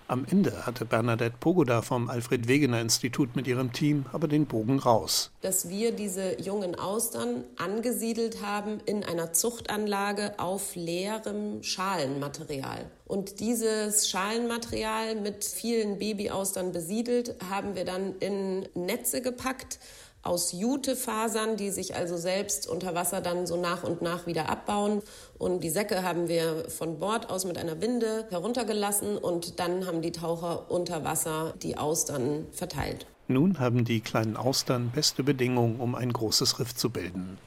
Am 0.07 0.25
Ende 0.29 0.65
hatte 0.65 0.83
Bernadette 0.83 1.37
Pogoda 1.39 1.81
vom 1.81 2.09
Alfred 2.09 2.47
Wegener 2.47 2.81
Institut 2.81 3.35
mit 3.35 3.47
ihrem 3.47 3.71
Team 3.71 4.05
aber 4.11 4.27
den 4.27 4.45
Bogen 4.45 4.79
raus. 4.79 5.31
Dass 5.41 5.69
wir 5.69 5.93
diese 5.93 6.41
jungen 6.41 6.75
Austern 6.75 7.45
angesiedelt 7.57 8.43
haben 8.43 8.79
in 8.85 9.05
einer 9.05 9.31
Zuchtanlage 9.31 10.37
auf 10.39 10.75
leerem 10.75 11.63
Schalenmaterial. 11.63 12.91
Und 13.05 13.39
dieses 13.39 14.09
Schalenmaterial 14.09 15.15
mit 15.15 15.45
vielen 15.45 15.99
Babyaustern 15.99 16.71
besiedelt 16.71 17.35
haben 17.49 17.75
wir 17.75 17.85
dann 17.85 18.15
in 18.19 18.67
Netze 18.73 19.21
gepackt 19.21 19.79
aus 20.23 20.53
Jutefasern, 20.53 21.57
die 21.57 21.69
sich 21.69 21.95
also 21.95 22.17
selbst 22.17 22.67
unter 22.67 22.95
Wasser 22.95 23.19
dann 23.21 23.45
so 23.45 23.57
nach 23.57 23.83
und 23.83 24.01
nach 24.01 24.25
wieder 24.25 24.49
abbauen. 24.49 25.01
Und 25.38 25.63
die 25.63 25.69
Säcke 25.69 26.01
haben 26.01 26.29
wir 26.29 26.69
von 26.69 26.97
Bord 26.97 27.29
aus 27.29 27.45
mit 27.45 27.57
einer 27.57 27.81
Winde 27.81 28.25
heruntergelassen 28.29 29.17
und 29.17 29.59
dann 29.59 29.86
haben 29.86 30.01
die 30.01 30.13
Taucher 30.13 30.71
unter 30.71 31.03
Wasser 31.03 31.53
die 31.62 31.77
Austern 31.77 32.47
verteilt. 32.51 33.05
Nun 33.27 33.59
haben 33.59 33.86
die 33.86 33.99
kleinen 33.99 34.38
Austern 34.38 34.91
beste 34.93 35.23
Bedingungen, 35.23 35.79
um 35.79 35.95
ein 35.95 36.12
großes 36.12 36.59
Riff 36.59 36.73
zu 36.73 36.89
bilden. 36.89 37.38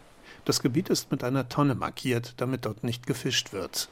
Das 0.44 0.60
Gebiet 0.60 0.90
ist 0.90 1.10
mit 1.10 1.24
einer 1.24 1.48
Tonne 1.48 1.74
markiert, 1.74 2.34
damit 2.36 2.66
dort 2.66 2.84
nicht 2.84 3.06
gefischt 3.06 3.52
wird. 3.52 3.88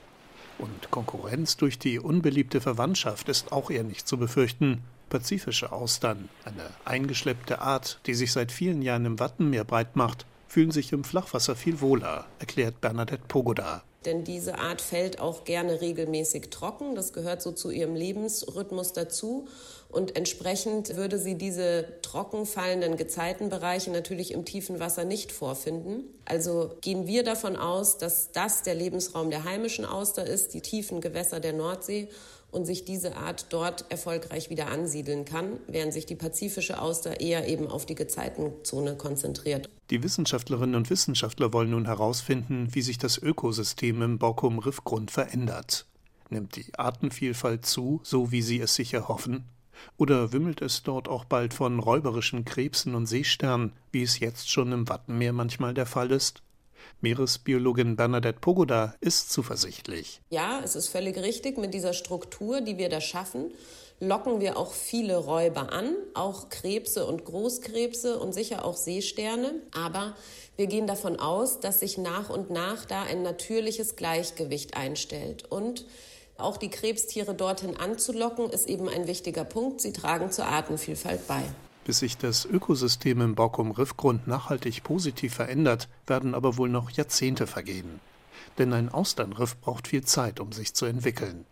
Und 0.59 0.91
Konkurrenz 0.91 1.57
durch 1.57 1.79
die 1.79 1.99
unbeliebte 1.99 2.61
Verwandtschaft 2.61 3.29
ist 3.29 3.51
auch 3.51 3.71
eher 3.71 3.83
nicht 3.83 4.07
zu 4.07 4.19
befürchten 4.19 4.83
pazifische 5.09 5.73
Austern, 5.73 6.29
eine 6.45 6.69
eingeschleppte 6.85 7.61
Art, 7.61 8.01
die 8.07 8.15
sich 8.15 8.33
seit 8.33 8.53
vielen 8.53 8.83
Jahren 8.83 9.05
im 9.05 9.21
Wattenmeer 9.21 9.65
breit 9.65 9.97
macht, 9.97 10.27
fühlen 10.49 10.71
sich 10.71 10.93
im 10.93 11.05
Flachwasser 11.05 11.57
viel 11.57 11.81
wohler, 11.81 12.27
erklärt 12.39 12.81
Bernadette 12.81 13.25
Pogoda. 13.27 13.83
Denn 14.05 14.25
diese 14.25 14.59
Art 14.59 14.81
fällt 14.81 15.19
auch 15.19 15.45
gerne 15.45 15.81
regelmäßig 15.81 16.51
trocken. 16.51 16.95
Das 16.95 17.13
gehört 17.13 17.41
so 17.41 17.53
zu 17.53 17.71
ihrem 17.71 17.95
Lebensrhythmus 17.95 18.93
dazu. 18.93 19.49
Und 19.89 20.17
entsprechend 20.17 20.97
würde 20.97 21.19
sie 21.19 21.37
diese 21.37 21.87
trocken 22.03 22.47
fallenden 22.47 22.97
Gezeitenbereiche 22.97 23.91
natürlich 23.91 24.33
im 24.33 24.45
tiefen 24.45 24.81
Wasser 24.81 25.05
nicht 25.05 25.33
vorfinden. 25.33 26.05
Also 26.25 26.73
gehen 26.81 27.07
wir 27.07 27.23
davon 27.23 27.57
aus, 27.57 27.97
dass 27.97 28.33
das 28.33 28.63
der 28.63 28.75
Lebensraum 28.75 29.31
der 29.31 29.45
heimischen 29.45 29.85
Auster 29.85 30.27
ist, 30.27 30.53
die 30.53 30.61
tiefen 30.61 31.01
Gewässer 31.01 31.41
der 31.41 31.53
Nordsee 31.53 32.09
und 32.55 32.65
sich 32.65 32.85
diese 32.85 33.17
Art 33.17 33.47
dort 33.51 33.91
erfolgreich 33.91 34.49
wieder 34.49 34.69
ansiedeln 34.69 35.25
kann, 35.25 35.59
während 35.67 35.93
sich 35.93 36.07
die 36.07 36.15
pazifische 36.15 36.81
Auster 36.81 37.21
eher 37.21 37.49
eben 37.49 37.67
auf 37.67 37.85
die 37.85 37.97
Gezeitenzone 37.97 38.97
konzentriert. 38.97 39.69
Die 39.91 40.03
Wissenschaftlerinnen 40.03 40.77
und 40.77 40.89
Wissenschaftler 40.89 41.53
wollen 41.53 41.71
nun 41.71 41.87
herausfinden, 41.87 42.69
wie 42.71 42.83
sich 42.83 42.99
das 42.99 43.19
Ökosystem 43.19 44.01
im 44.03 44.19
Borkum-Riffgrund 44.19 45.11
verändert. 45.11 45.87
Nimmt 46.31 46.57
die 46.57 46.67
Artenvielfalt 46.77 47.67
zu, 47.67 48.01
so 48.03 48.31
wie 48.31 48.43
sie 48.43 48.61
es 48.61 48.75
sich 48.75 48.95
erhoffen? 48.95 49.45
Oder 49.97 50.33
wimmelt 50.33 50.63
es 50.63 50.83
dort 50.83 51.09
auch 51.09 51.25
bald 51.25 51.53
von 51.53 51.81
räuberischen 51.81 52.45
Krebsen 52.45 52.95
und 52.95 53.07
Seesternen, 53.07 53.73
wie 53.93 54.03
es 54.03 54.21
jetzt 54.21 54.51
schon 54.51 54.73
im 54.73 54.89
Wattenmeer 54.89 55.33
manchmal 55.33 55.75
der 55.75 55.87
Fall 55.87 56.13
ist? 56.13 56.43
Meeresbiologin 57.01 57.97
Bernadette 57.97 58.41
Pogoda 58.41 58.95
ist 59.01 59.31
zuversichtlich. 59.31 60.21
Ja, 60.31 60.61
es 60.65 60.77
ist 60.77 60.89
völlig 60.89 61.17
richtig. 61.19 61.59
Mit 61.59 61.75
dieser 61.75 61.93
Struktur, 61.93 62.61
die 62.61 62.79
wir 62.79 62.89
da 62.89 63.01
schaffen, 63.01 63.53
locken 64.01 64.41
wir 64.41 64.57
auch 64.57 64.73
viele 64.73 65.17
Räuber 65.17 65.73
an, 65.73 65.95
auch 66.15 66.49
Krebse 66.49 67.07
und 67.07 67.25
Großkrebse 67.25 68.19
und 68.19 68.33
sicher 68.33 68.65
auch 68.65 68.77
Seesterne. 68.77 69.55
Aber 69.73 70.15
wir 70.57 70.67
gehen 70.67 70.87
davon 70.87 71.19
aus, 71.19 71.61
dass 71.61 71.81
sich 71.81 71.99
nach 71.99 72.31
und 72.31 72.51
nach 72.51 72.85
da 72.85 73.03
ein 73.03 73.23
natürliches 73.23 73.97
Gleichgewicht 73.97 74.77
einstellt. 74.77 75.51
Und 75.51 75.87
auch 76.37 76.57
die 76.57 76.71
Krebstiere 76.71 77.35
dorthin 77.35 77.77
anzulocken, 77.77 78.51
ist 78.51 78.69
eben 78.69 78.89
ein 78.89 79.07
wichtiger 79.07 79.45
Punkt. 79.45 79.81
Sie 79.81 79.93
tragen 79.93 80.31
zur 80.31 80.47
Artenvielfalt 80.47 81.27
bei. 81.29 81.43
Bis 81.85 81.99
sich 81.99 82.17
das 82.17 82.47
Ökosystem 82.47 83.21
im 83.21 83.35
Borkum-Riffgrund 83.35 84.27
nachhaltig 84.27 84.83
positiv 84.83 85.35
verändert, 85.35 85.89
werden 86.07 86.35
aber 86.35 86.57
wohl 86.57 86.69
noch 86.69 86.91
Jahrzehnte 86.91 87.47
vergehen. 87.47 88.01
Denn 88.59 88.73
ein 88.73 88.89
Austernriff 88.89 89.61
braucht 89.61 89.89
viel 89.89 90.05
Zeit, 90.05 90.41
um 90.41 90.53
sich 90.53 90.75
zu 90.75 90.87
entwickeln. 90.87 91.45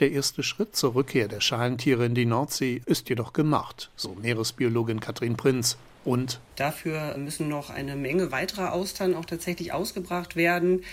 Der 0.00 0.12
erste 0.12 0.44
Schritt 0.44 0.76
zur 0.76 0.94
Rückkehr 0.94 1.26
der 1.26 1.40
Schalentiere 1.40 2.06
in 2.06 2.14
die 2.14 2.24
Nordsee 2.24 2.82
ist 2.86 3.08
jedoch 3.08 3.32
gemacht, 3.32 3.90
so 3.96 4.14
Meeresbiologin 4.14 5.00
Katrin 5.00 5.36
Prinz. 5.36 5.76
Und 6.04 6.40
dafür 6.56 7.16
müssen 7.18 7.48
noch 7.48 7.70
eine 7.70 7.96
Menge 7.96 8.30
weiterer 8.30 8.72
Austern 8.72 9.14
auch 9.14 9.24
tatsächlich 9.24 9.72
ausgebracht 9.72 10.36
werden, 10.36 10.84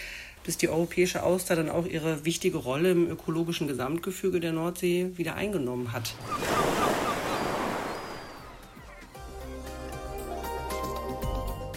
bis 0.43 0.57
die 0.57 0.69
europäische 0.69 1.23
Auster 1.23 1.55
dann 1.55 1.69
auch 1.69 1.85
ihre 1.85 2.25
wichtige 2.25 2.57
Rolle 2.57 2.91
im 2.91 3.09
ökologischen 3.09 3.67
Gesamtgefüge 3.67 4.39
der 4.39 4.53
Nordsee 4.53 5.11
wieder 5.15 5.35
eingenommen 5.35 5.91
hat. 5.91 6.15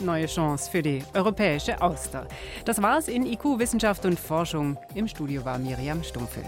Neue 0.00 0.26
Chance 0.26 0.70
für 0.70 0.82
die 0.82 1.02
europäische 1.14 1.80
Auster. 1.80 2.26
Das 2.64 2.80
war's 2.80 3.08
in 3.08 3.26
IQ 3.26 3.58
Wissenschaft 3.58 4.04
und 4.04 4.18
Forschung. 4.18 4.76
Im 4.94 5.08
Studio 5.08 5.44
war 5.44 5.58
Miriam 5.58 6.02
Stumpfe. 6.02 6.42